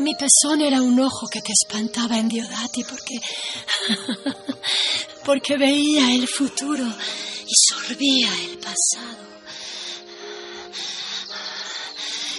mi 0.00 0.14
pezón 0.14 0.60
era 0.60 0.80
un 0.80 0.98
ojo 1.00 1.26
que 1.28 1.40
te 1.40 1.52
espantaba 1.52 2.18
en 2.18 2.28
Diodati 2.28 2.84
porque, 2.84 3.14
porque 5.24 5.56
veía 5.56 6.12
el 6.12 6.28
futuro 6.28 6.84
y 6.84 7.54
sorbía 7.68 8.28
el 8.44 8.58
pasado. 8.58 9.28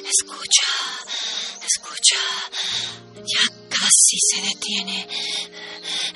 Escucha, 0.06 0.72
escucha, 1.66 2.20
ya 3.16 3.54
casi 3.70 4.18
se 4.32 4.42
detiene. 4.42 5.08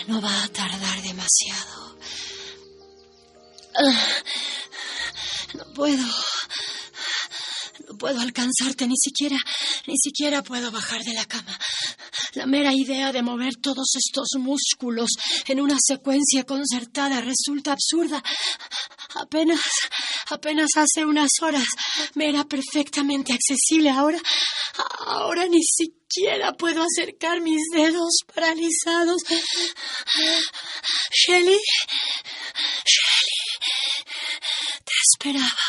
No 0.07 0.21
va 0.21 0.43
a 0.43 0.47
tardar 0.49 1.01
demasiado. 1.01 1.97
Ah, 3.75 4.07
no 5.55 5.73
puedo. 5.73 6.05
Puedo 8.03 8.19
alcanzarte 8.19 8.85
ni 8.85 8.97
siquiera, 8.97 9.37
ni 9.87 9.95
siquiera 9.97 10.43
puedo 10.43 10.69
bajar 10.71 11.01
de 11.03 11.13
la 11.13 11.23
cama. 11.23 11.57
La 12.33 12.45
mera 12.45 12.73
idea 12.73 13.13
de 13.13 13.21
mover 13.21 13.55
todos 13.61 13.95
estos 13.95 14.27
músculos 14.39 15.09
en 15.47 15.61
una 15.61 15.77
secuencia 15.79 16.43
concertada 16.43 17.21
resulta 17.21 17.71
absurda. 17.71 18.21
Apenas, 19.15 19.61
apenas 20.31 20.67
hace 20.75 21.05
unas 21.05 21.29
horas 21.41 21.63
me 22.15 22.27
era 22.27 22.43
perfectamente 22.43 23.31
accesible. 23.31 23.89
Ahora, 23.89 24.19
ahora 25.07 25.47
ni 25.47 25.63
siquiera 25.63 26.51
puedo 26.57 26.83
acercar 26.83 27.39
mis 27.39 27.61
dedos 27.73 28.15
paralizados. 28.35 29.21
Shelly, 31.09 31.57
Shelly, 32.85 33.39
te 34.83 34.93
esperaba. 35.09 35.62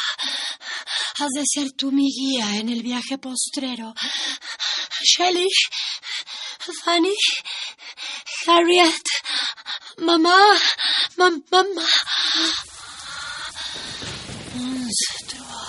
Has 1.17 1.31
de 1.31 1.45
ser 1.47 1.71
tú 1.73 1.93
mi 1.93 2.11
guía 2.11 2.57
en 2.57 2.69
el 2.69 2.83
viaje 2.83 3.19
postrero. 3.19 3.95
Shelly, 5.05 5.49
Fanny, 6.83 7.15
Harriet, 8.47 9.07
mamá, 9.99 10.37
mam 11.17 11.45
mamá. 11.53 11.87
Monstruo. 14.57 15.61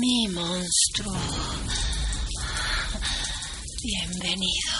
Mi 0.00 0.26
monstruo. 0.28 1.18
Bienvenido. 3.84 4.72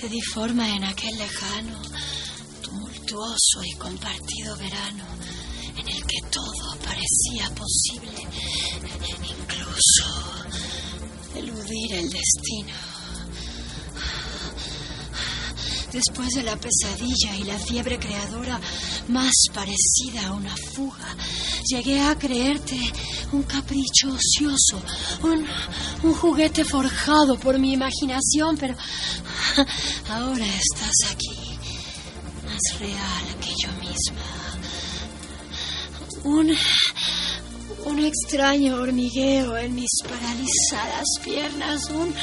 Te 0.00 0.08
di 0.08 0.20
forma 0.22 0.68
en 0.68 0.84
aquel 0.84 1.18
lejano, 1.18 1.87
tumultuoso 3.08 3.64
y 3.64 3.72
compartido 3.74 4.56
verano 4.56 5.04
en 5.76 5.88
el 5.88 6.06
que 6.06 6.20
todo 6.30 6.76
parecía 6.84 7.48
posible, 7.54 8.26
incluso 9.40 10.04
eludir 11.34 11.94
el 11.94 12.10
destino. 12.10 12.74
Después 15.92 16.28
de 16.34 16.42
la 16.42 16.56
pesadilla 16.56 17.36
y 17.36 17.44
la 17.44 17.58
fiebre 17.58 17.98
creadora 17.98 18.60
más 19.08 19.32
parecida 19.54 20.26
a 20.26 20.32
una 20.32 20.54
fuga, 20.74 21.16
llegué 21.64 22.02
a 22.02 22.18
creerte 22.18 22.78
un 23.32 23.42
capricho 23.44 24.08
ocioso, 24.08 24.82
un, 25.22 25.46
un 26.02 26.14
juguete 26.14 26.64
forjado 26.64 27.38
por 27.38 27.58
mi 27.58 27.72
imaginación, 27.72 28.56
pero 28.58 28.76
ahora 30.10 30.46
estás 30.46 31.12
aquí, 31.12 31.37
real 32.78 33.36
que 33.40 33.54
yo 33.62 33.72
misma. 33.80 34.24
Un, 36.24 36.56
un 37.86 38.04
extraño 38.04 38.76
hormigueo 38.76 39.56
en 39.56 39.74
mis 39.74 39.90
paralizadas 40.02 41.06
piernas, 41.22 41.84
un, 41.90 42.14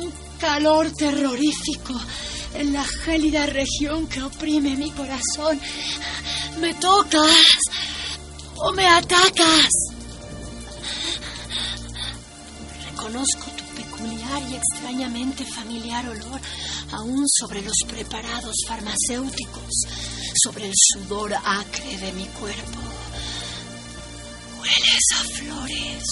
un 0.00 0.12
calor 0.38 0.90
terrorífico 0.92 1.94
en 2.54 2.72
la 2.72 2.84
gélida 2.84 3.46
región 3.46 4.06
que 4.06 4.22
oprime 4.22 4.76
mi 4.76 4.90
corazón. 4.90 5.60
¿Me 6.60 6.74
tocas 6.74 7.58
o 8.56 8.72
me 8.72 8.86
atacas? 8.86 9.68
Reconozco 12.90 13.50
tu 13.56 13.64
peculiar 13.80 14.42
y 14.50 14.56
extrañamente 14.56 15.44
familiar 15.44 16.08
olor 16.08 16.40
aún 16.92 17.24
sobre 17.28 17.62
los 17.62 17.76
preparados 17.86 18.54
farmacéuticos, 18.66 19.72
sobre 20.42 20.66
el 20.66 20.72
sudor 20.74 21.34
acre 21.34 21.96
de 21.98 22.12
mi 22.12 22.26
cuerpo. 22.26 22.78
Hueles 24.60 25.04
a 25.14 25.24
flores. 25.24 26.04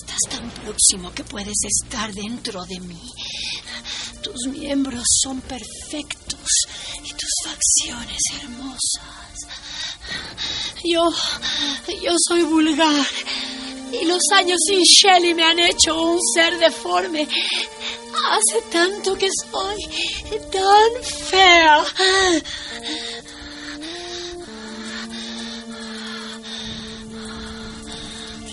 Estás 0.00 0.20
tan 0.30 0.50
próximo 0.50 1.12
que 1.12 1.24
puedes 1.24 1.56
estar 1.80 2.12
dentro 2.12 2.64
de 2.64 2.80
mí. 2.80 3.02
Tus 4.22 4.46
miembros 4.52 5.04
son 5.22 5.40
perfectos 5.40 6.48
y 7.02 7.12
tus 7.12 7.30
facciones 7.44 8.18
hermosas. 8.40 9.12
Yo, 10.84 11.10
yo 12.02 12.12
soy 12.28 12.42
vulgar 12.42 13.06
y 13.92 14.04
los 14.06 14.22
años 14.32 14.58
sin 14.66 14.82
Shelley 14.82 15.34
me 15.34 15.44
han 15.44 15.58
hecho 15.58 16.00
un 16.00 16.18
ser 16.34 16.58
deforme. 16.58 17.28
Hace 18.30 18.62
tanto 18.70 19.16
que 19.16 19.28
soy 19.28 19.80
tan 20.50 21.02
fea. 21.02 21.84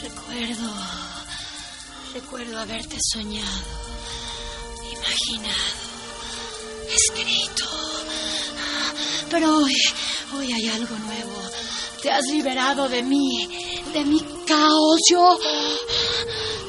Recuerdo, 0.01 0.73
recuerdo 2.13 2.59
haberte 2.59 2.97
soñado, 3.13 3.47
imaginado, 4.91 5.55
escrito. 6.93 7.65
Pero 9.29 9.57
hoy, 9.57 9.75
hoy 10.35 10.53
hay 10.53 10.67
algo 10.69 10.95
nuevo. 10.97 11.41
Te 12.01 12.11
has 12.11 12.25
liberado 12.31 12.89
de 12.89 13.03
mí, 13.03 13.47
de 13.93 14.05
mi 14.05 14.19
caos. 14.47 14.99
Yo, 15.09 15.37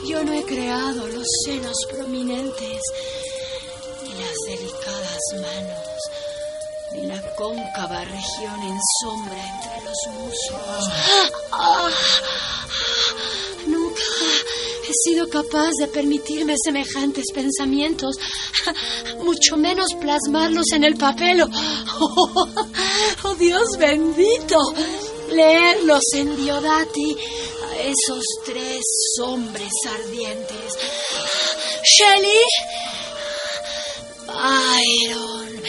yo 0.07 0.25
no 0.25 0.33
he 0.33 0.43
creado 0.45 1.07
los 1.09 1.27
senos 1.45 1.77
prominentes, 1.91 2.81
ni 4.03 4.11
las 4.11 4.37
delicadas 4.47 5.19
manos, 5.35 5.99
ni 6.93 7.07
la 7.07 7.35
cóncava 7.37 8.05
región 8.05 8.63
en 8.63 8.79
sombra 9.03 9.37
entre 9.37 9.85
los 9.85 9.99
muslos. 10.19 10.89
Nunca 13.67 14.03
he 14.89 14.93
sido 15.05 15.29
capaz 15.29 15.71
de 15.79 15.89
permitirme 15.89 16.57
semejantes 16.63 17.27
pensamientos, 17.33 18.17
mucho 19.23 19.57
menos 19.57 19.89
plasmarlos 20.01 20.73
en 20.73 20.85
el 20.85 20.97
papel. 20.97 21.43
Oh, 22.03 22.49
oh, 23.25 23.35
Dios 23.35 23.77
bendito, 23.79 24.57
leerlos 25.31 26.03
en 26.15 26.37
Diodati 26.37 27.17
esos 27.91 28.25
tres 28.45 28.85
hombres 29.23 29.73
ardientes. 29.87 30.75
Shelley, 31.99 32.45
Byron, 34.27 35.63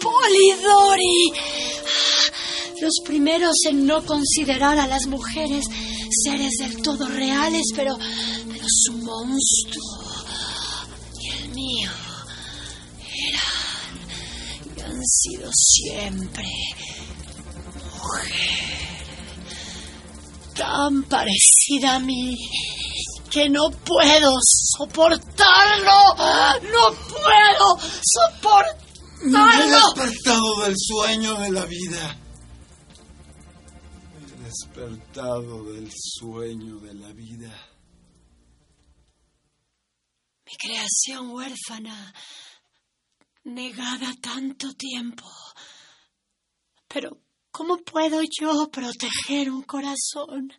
Polidori. 0.00 1.32
Los 2.80 2.94
primeros 3.04 3.54
en 3.68 3.86
no 3.86 4.04
considerar 4.04 4.78
a 4.78 4.86
las 4.86 5.06
mujeres 5.06 5.64
seres 6.24 6.52
del 6.58 6.82
todo 6.82 7.08
reales, 7.08 7.62
pero, 7.74 7.96
pero 7.96 8.64
su 8.68 8.92
monstruo 8.92 10.14
y 11.20 11.28
el 11.28 11.48
mío 11.50 11.90
eran 13.28 14.76
y 14.76 14.80
han 14.80 15.06
sido 15.06 15.50
siempre 15.52 16.48
mujer 18.02 18.62
tan 20.54 21.02
parecida 21.04 21.96
a 21.96 22.00
mí 22.00 22.36
que 23.30 23.48
no 23.48 23.70
puedo 23.70 24.30
soportarlo, 24.76 26.14
no 26.70 26.94
puedo 27.08 27.78
soportarlo. 28.02 28.82
Me 29.24 29.38
he 29.38 29.70
despertado 29.70 30.64
del 30.64 30.74
sueño 30.76 31.34
de 31.40 31.50
la 31.50 31.64
vida. 31.64 32.16
Me 34.12 34.26
he 34.26 34.44
despertado 34.44 35.64
del 35.72 35.90
sueño 35.92 36.78
de 36.80 36.94
la 36.94 37.12
vida. 37.12 37.68
Mi 40.44 40.52
creación 40.58 41.30
huérfana 41.30 42.12
negada 43.44 44.12
tanto 44.20 44.74
tiempo. 44.74 45.24
Pero, 46.88 47.21
¿cómo 47.52 47.76
puedo 47.78 48.20
yo 48.22 48.68
proteger 48.70 49.50
un 49.50 49.62
corazón? 49.62 50.52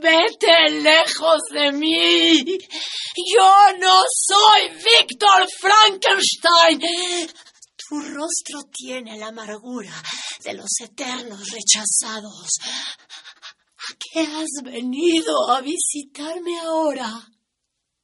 Vete 0.00 0.70
lejos 0.82 1.40
de 1.52 1.72
mí. 1.72 2.44
Yo 3.34 3.78
no 3.78 4.02
soy 4.08 4.68
Víctor 4.70 5.46
Frankenstein. 5.60 7.28
Tu 7.76 8.00
rostro 8.00 8.62
tiene 8.72 9.18
la 9.18 9.28
amargura 9.28 9.92
de 10.44 10.54
los 10.54 10.70
eternos 10.80 11.50
rechazados. 11.50 12.58
¿A 13.76 13.96
qué 13.98 14.20
has 14.20 14.62
venido 14.62 15.50
a 15.50 15.60
visitarme 15.60 16.58
ahora? 16.60 17.10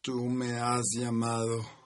Tú 0.03 0.15
me 0.15 0.59
has 0.59 0.85
llamado. 0.99 1.86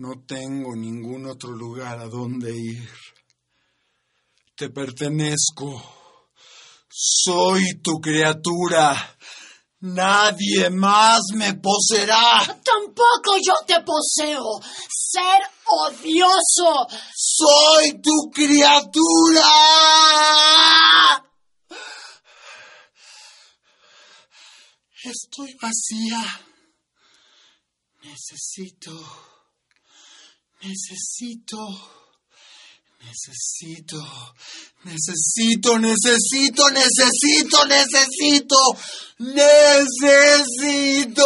No 0.00 0.24
tengo 0.26 0.74
ningún 0.74 1.26
otro 1.26 1.50
lugar 1.50 1.98
a 1.98 2.06
donde 2.06 2.56
ir. 2.56 2.88
Te 4.56 4.70
pertenezco. 4.70 5.68
Soy 6.88 7.82
tu 7.82 8.00
criatura. 8.00 8.96
Nadie 9.80 10.70
más 10.70 11.20
me 11.34 11.52
poseerá. 11.52 12.40
Tampoco 12.46 13.36
yo 13.44 13.52
te 13.66 13.74
poseo. 13.82 14.58
Ser 14.88 15.42
odioso. 15.66 16.86
Soy 17.14 18.00
tu 18.00 18.30
criatura. 18.32 19.50
Estoy 25.04 25.54
vacía. 25.60 26.40
Necesito. 28.02 29.29
Necesito. 30.62 31.56
Necesito, 33.02 33.96
necesito, 34.84 35.78
necesito, 35.78 36.68
necesito, 36.70 37.66
necesito, 37.66 38.56
necesito. 39.18 41.24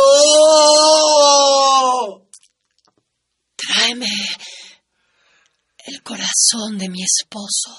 Tráeme 3.57 4.07
el 5.87 6.03
corazón 6.03 6.79
de 6.79 6.89
mi 6.89 7.03
esposo. 7.03 7.77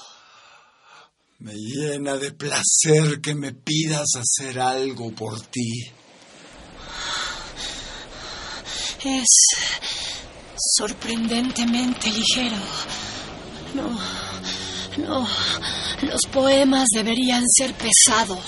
Me 1.38 1.54
llena 1.54 2.18
de 2.18 2.32
placer 2.32 3.22
que 3.22 3.34
me 3.34 3.52
pidas 3.52 4.08
hacer 4.14 4.60
algo 4.60 5.14
por 5.14 5.40
ti. 5.40 5.90
Es 9.04 9.24
sorprendentemente 10.56 12.10
ligero. 12.10 12.56
No, 13.74 13.98
no, 14.98 15.26
los 16.02 16.20
poemas 16.32 16.86
deberían 16.94 17.44
ser 17.46 17.74
pesados, 17.74 18.46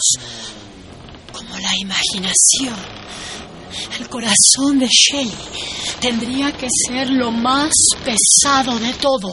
como 1.32 1.56
la 1.58 1.76
imaginación. 1.80 2.76
El 3.98 4.08
corazón 4.08 4.78
de 4.78 4.88
Shelley 4.88 5.34
tendría 6.00 6.52
que 6.52 6.68
ser 6.86 7.10
lo 7.10 7.30
más 7.30 7.72
pesado 8.04 8.78
de 8.78 8.92
todo. 8.94 9.32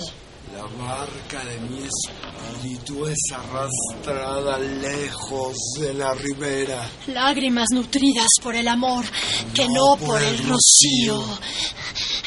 La 0.53 0.63
barca 0.63 1.43
de 1.45 1.59
mi 1.61 1.79
espíritu 1.79 3.05
es 3.07 3.17
arrastrada 3.33 4.57
lejos 4.57 5.55
de 5.79 5.93
la 5.93 6.13
ribera. 6.13 6.89
Lágrimas 7.07 7.67
nutridas 7.71 8.29
por 8.41 8.55
el 8.55 8.67
amor, 8.67 9.05
que 9.53 9.67
no, 9.67 9.97
por, 9.97 10.21
el 10.21 10.37
rocío. 10.39 11.23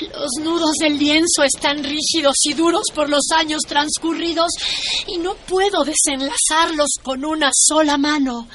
Los 0.01 0.31
nudos 0.43 0.73
del 0.81 0.99
lienzo 0.99 1.43
están 1.43 1.83
rígidos 1.83 2.35
y 2.45 2.55
duros 2.55 2.85
por 2.95 3.09
los 3.09 3.31
años 3.37 3.63
transcurridos 3.67 4.53
y 5.07 5.19
no 5.19 5.35
puedo 5.35 5.85
desenlazarlos 5.85 6.89
con 7.03 7.25
una 7.25 7.51
sola 7.53 7.99
mano. 7.99 8.47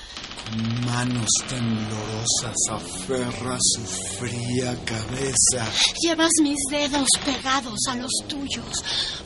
Manos 0.85 1.29
temblorosas 1.49 2.55
aferra 2.69 3.57
su 3.59 3.81
fría 4.17 4.77
cabeza. 4.85 5.67
Llevas 6.01 6.31
mis 6.41 6.59
dedos 6.69 7.07
pegados 7.25 7.79
a 7.89 7.95
los 7.95 8.11
tuyos 8.27 8.83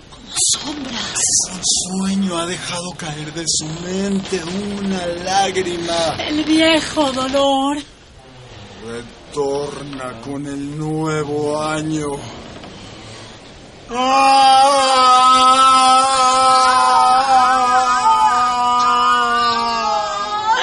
como 0.09 0.33
sombras. 0.53 1.13
Un 1.51 1.61
sueño 2.07 2.37
ha 2.37 2.45
dejado 2.45 2.91
caer 2.97 3.33
de 3.33 3.43
su 3.45 3.65
mente 3.83 4.41
una 4.79 5.05
lágrima. 5.05 6.15
El 6.19 6.43
viejo 6.45 7.11
dolor. 7.11 7.77
Retorna 9.29 10.21
con 10.21 10.45
el 10.45 10.77
nuevo 10.77 11.61
año. 11.61 12.17
¡Ah! 13.89 14.27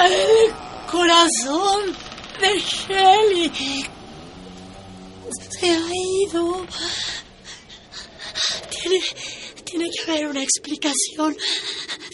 El 0.03 0.51
corazón 0.91 1.95
de 2.41 2.59
Shelley 2.59 3.51
se 5.59 5.69
ha 5.69 5.89
ido. 6.27 6.65
Tiene, 8.71 8.99
tiene 9.63 9.89
que 9.89 10.11
haber 10.11 10.27
una 10.27 10.43
explicación. 10.43 11.37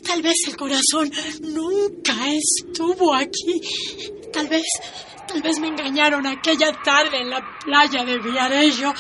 Tal 0.06 0.22
vez 0.22 0.36
el 0.47 0.58
corazón 0.58 1.12
nunca 1.41 2.14
estuvo 2.28 3.14
aquí. 3.14 3.62
Tal 4.34 4.47
vez, 4.47 4.64
tal 5.32 5.41
vez 5.41 5.59
me 5.59 5.67
engañaron 5.67 6.27
aquella 6.27 6.71
tarde 6.84 7.21
en 7.21 7.29
la 7.29 7.41
playa 7.63 8.03
de 8.03 8.19
Villarejo. 8.19 8.93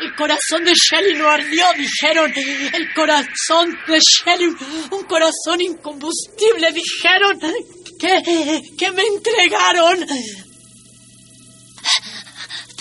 El 0.00 0.14
corazón 0.16 0.64
de 0.64 0.72
Shelley 0.74 1.14
no 1.16 1.28
ardió, 1.28 1.66
dijeron. 1.76 2.32
El 2.72 2.94
corazón 2.94 3.78
de 3.86 4.00
Shelley, 4.00 4.48
un 4.92 5.04
corazón 5.04 5.60
incombustible, 5.60 6.72
dijeron. 6.72 7.38
Que, 7.98 8.62
que 8.78 8.92
me 8.92 9.02
entregaron. 9.02 10.06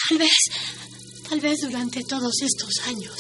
Tal 0.08 0.18
vez, 0.18 0.34
tal 1.28 1.40
vez 1.42 1.60
durante 1.62 2.04
todos 2.04 2.34
estos 2.42 2.88
años 2.88 3.16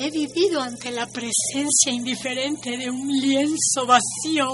he 0.00 0.10
vivido 0.10 0.60
ante 0.60 0.90
la 0.90 1.06
presencia 1.06 1.92
indiferente 1.92 2.76
de 2.76 2.90
un 2.90 3.08
lienzo 3.08 3.86
vacío. 3.86 4.48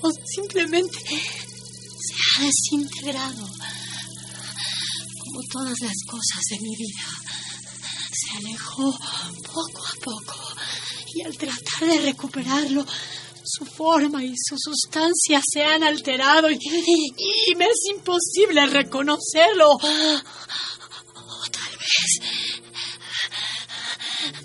O 0.00 0.10
simplemente 0.24 0.98
ha 2.38 2.44
desintegrado 2.44 3.46
como 5.24 5.40
todas 5.50 5.78
las 5.80 5.96
cosas 6.06 6.42
de 6.50 6.58
mi 6.60 6.76
vida. 6.76 7.08
Se 8.12 8.38
alejó 8.38 8.96
poco 9.52 9.86
a 9.86 9.94
poco 10.04 10.34
y 11.14 11.22
al 11.22 11.36
tratar 11.36 11.88
de 11.88 12.00
recuperarlo, 12.00 12.86
su 13.44 13.64
forma 13.64 14.22
y 14.22 14.34
su 14.36 14.56
sustancia 14.58 15.40
se 15.44 15.64
han 15.64 15.82
alterado 15.82 16.50
y, 16.50 16.58
y 16.58 17.54
me 17.56 17.64
es 17.64 17.90
imposible 17.90 18.66
reconocerlo. 18.66 19.70
O 19.70 19.78
tal 21.50 21.76
vez, 21.78 22.20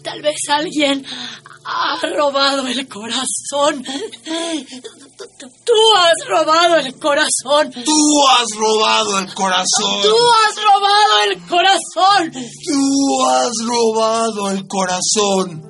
tal 0.02 0.22
vez 0.22 0.38
alguien 0.50 1.06
ha 1.66 2.00
robado 2.16 2.66
el 2.68 2.88
corazón. 2.88 3.86
Tú 5.66 5.74
has 5.98 6.28
robado 6.30 6.78
el 6.78 6.94
corazón. 7.00 7.72
Tú 7.86 8.28
has 8.30 8.48
robado 8.58 9.20
el 9.20 9.34
corazón. 9.34 10.02
Tú 10.02 10.16
has 10.16 10.56
robado 10.56 11.24
el 11.32 11.42
corazón. 11.48 12.32
Tú 12.32 13.26
has 13.30 13.52
robado 13.66 14.52
el 14.52 14.68
corazón. 14.68 15.70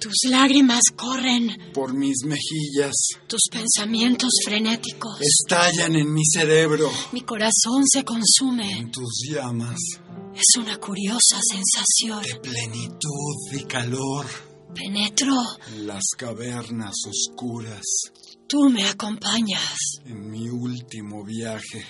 Tus 0.00 0.30
lágrimas 0.30 0.82
corren, 0.94 1.72
Por 1.72 1.94
mis 1.94 2.24
mejillas 2.26 2.92
tus 3.26 3.40
pensamientos 3.50 4.28
frenéticos. 4.44 5.18
estallan 5.20 5.96
en 5.96 6.12
mi 6.12 6.22
cerebro. 6.26 6.90
Mi 7.12 7.22
corazón 7.22 7.84
se 7.90 8.04
consume. 8.04 8.70
En 8.70 8.90
tus 8.90 9.26
llamas 9.30 9.78
Es 10.34 10.58
una 10.58 10.76
curiosa 10.76 11.40
sensación. 11.40 12.22
de 12.22 12.34
plenitud 12.40 13.52
y 13.52 13.64
calor. 13.64 14.26
Penetro, 14.72 15.34
Las 15.78 16.02
cavernas 16.16 16.94
oscuras 17.08 17.82
tú 18.48 18.68
me 18.70 18.84
acompañas. 18.84 19.76
en 20.04 20.30
mi 20.30 20.48
último 20.48 21.24
viaje. 21.24 21.84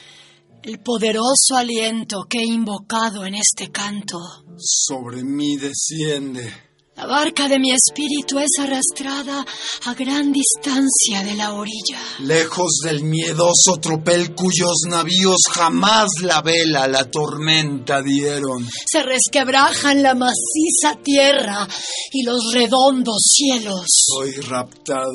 El 0.63 0.81
poderoso 0.81 1.57
aliento 1.57 2.25
que 2.29 2.39
he 2.39 2.47
invocado 2.47 3.27
en 3.27 3.35
este 3.35 3.71
canto. 3.71 4.19
Sobre 4.57 5.23
mí 5.23 5.57
desciende. 5.57 6.51
La 6.97 7.07
barca 7.07 7.49
de 7.49 7.59
mi 7.59 7.73
espíritu 7.73 8.39
es 8.39 8.53
arrastrada 8.61 9.45
a 9.87 9.95
gran 9.95 10.33
distancia 10.33 11.25
de 11.25 11.35
la 11.35 11.53
orilla. 11.53 11.99
Lejos 12.21 12.79
del 12.85 13.03
miedoso 13.03 13.79
tropel 13.81 14.33
cuyos 14.35 14.83
navíos 14.89 15.39
jamás 15.53 16.09
la 16.23 16.41
vela 16.41 16.87
la 16.87 17.05
tormenta 17.11 18.01
dieron. 18.01 18.65
Se 18.91 19.03
resquebrajan 19.03 20.03
la 20.05 20.15
maciza 20.15 20.97
tierra 21.03 21.67
y 22.13 22.23
los 22.23 22.53
redondos 22.53 23.23
cielos 23.25 23.87
Soy 23.89 24.31
raptado. 24.43 25.13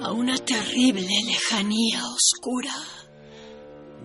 a 0.00 0.10
una 0.12 0.36
terrible 0.38 1.06
lejanía 1.24 2.02
oscura. 2.04 2.74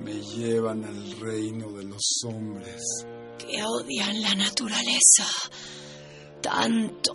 me 0.03 0.13
llevan 0.13 0.85
al 0.85 1.19
reino 1.19 1.71
de 1.71 1.83
los 1.85 2.21
hombres. 2.25 2.81
Que 3.39 3.63
odian 3.63 4.21
la 4.21 4.35
naturaleza 4.35 5.25
tanto 6.41 7.13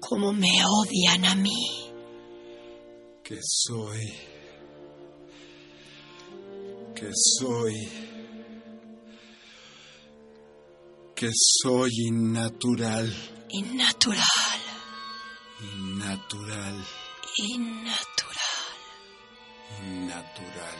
como 0.00 0.32
me 0.32 0.48
odian 0.64 1.24
a 1.24 1.34
mí. 1.34 1.92
Que 3.22 3.38
soy. 3.42 4.14
Que 6.94 7.10
soy. 7.12 7.74
Que 11.14 11.30
soy 11.32 11.90
innatural. 12.06 13.12
Innatural. 13.50 14.22
Innatural. 15.60 16.84
Innatural. 17.36 18.38
Innatural. 19.80 20.78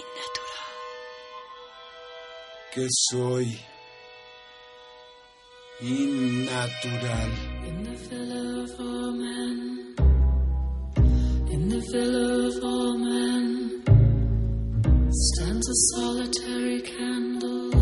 Innatural. 0.00 0.62
Que 2.72 2.86
soy 2.90 3.71
innatural. 5.82 7.30
In 7.66 7.82
the 7.82 7.96
villa 8.08 8.62
of 8.62 8.70
all 8.78 9.12
men, 9.12 9.58
in 11.50 11.68
the 11.68 11.80
villa 11.92 12.48
of 12.48 12.56
all 12.62 12.98
men, 12.98 13.44
stands 15.10 15.68
a 15.68 15.74
solitary 15.94 16.80
candle. 16.82 17.70
Ah, 17.74 17.80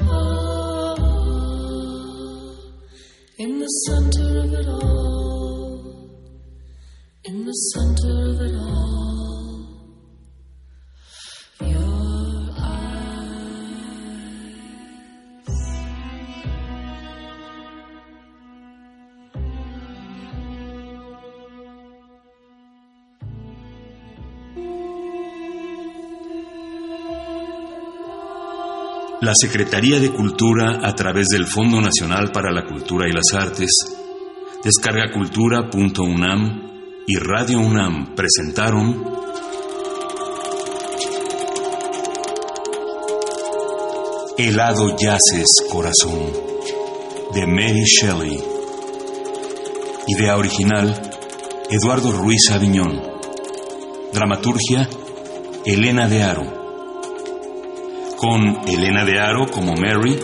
ah, 0.00 0.94
in 3.38 3.58
the 3.58 3.70
center 3.86 4.28
of 4.44 4.52
it 4.52 4.68
all, 4.68 5.80
in 7.24 7.44
the 7.46 7.56
center 7.72 8.14
of 8.30 8.40
it 8.42 8.54
all, 8.54 8.69
La 29.30 29.34
Secretaría 29.40 30.00
de 30.00 30.10
Cultura, 30.10 30.80
a 30.82 30.92
través 30.92 31.28
del 31.28 31.46
Fondo 31.46 31.80
Nacional 31.80 32.32
para 32.32 32.50
la 32.50 32.66
Cultura 32.66 33.06
y 33.08 33.12
las 33.12 33.32
Artes, 33.32 33.70
Descargacultura.unam 34.64 36.68
y 37.06 37.14
Radio 37.14 37.60
UNAM 37.60 38.16
presentaron 38.16 39.04
Helado 44.36 44.96
Yaces 44.96 45.46
Corazón, 45.70 46.32
de 47.32 47.46
Mary 47.46 47.84
Shelley. 47.84 48.36
Idea 50.08 50.38
original, 50.38 51.00
Eduardo 51.70 52.10
Ruiz 52.10 52.50
Aviñón. 52.50 53.00
Dramaturgia, 54.12 54.88
Elena 55.64 56.08
de 56.08 56.24
Aro 56.24 56.59
con 58.20 58.68
Elena 58.68 59.06
de 59.06 59.18
Aro 59.18 59.46
como 59.50 59.72
Mary 59.72 60.20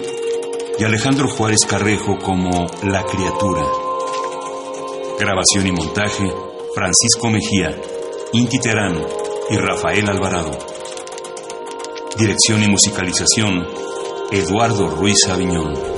y 0.78 0.84
Alejandro 0.84 1.28
Juárez 1.28 1.60
Carrejo 1.66 2.18
como 2.18 2.66
La 2.82 3.02
Criatura. 3.04 3.62
Grabación 5.18 5.66
y 5.66 5.72
montaje, 5.72 6.30
Francisco 6.74 7.30
Mejía, 7.30 7.74
Inti 8.34 8.58
Terán 8.58 9.02
y 9.48 9.56
Rafael 9.56 10.10
Alvarado. 10.10 10.50
Dirección 12.18 12.62
y 12.64 12.68
musicalización, 12.68 13.66
Eduardo 14.30 14.90
Ruiz 14.90 15.26
Aviñón. 15.30 15.95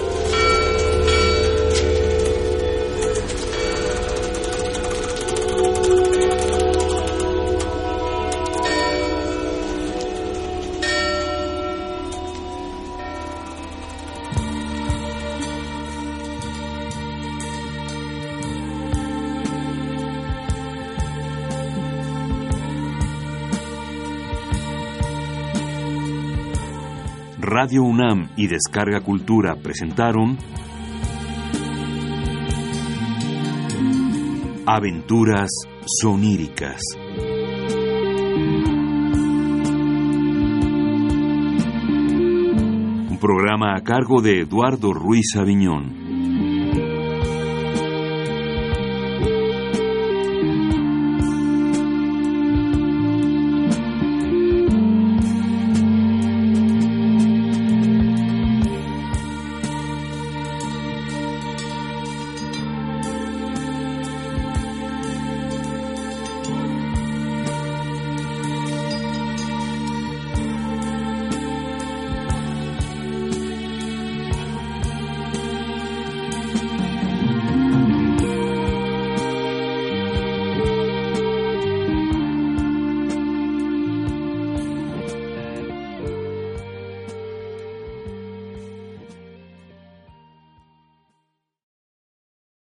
Radio 27.61 27.83
UNAM 27.83 28.29
y 28.37 28.47
Descarga 28.47 29.01
Cultura 29.01 29.57
presentaron 29.57 30.39
Aventuras 34.65 35.51
soníricas. 35.85 36.81
Un 43.11 43.19
programa 43.21 43.75
a 43.75 43.83
cargo 43.83 44.23
de 44.23 44.43
Eduardo 44.43 44.93
Ruiz 44.93 45.35
Aviñón. 45.37 45.98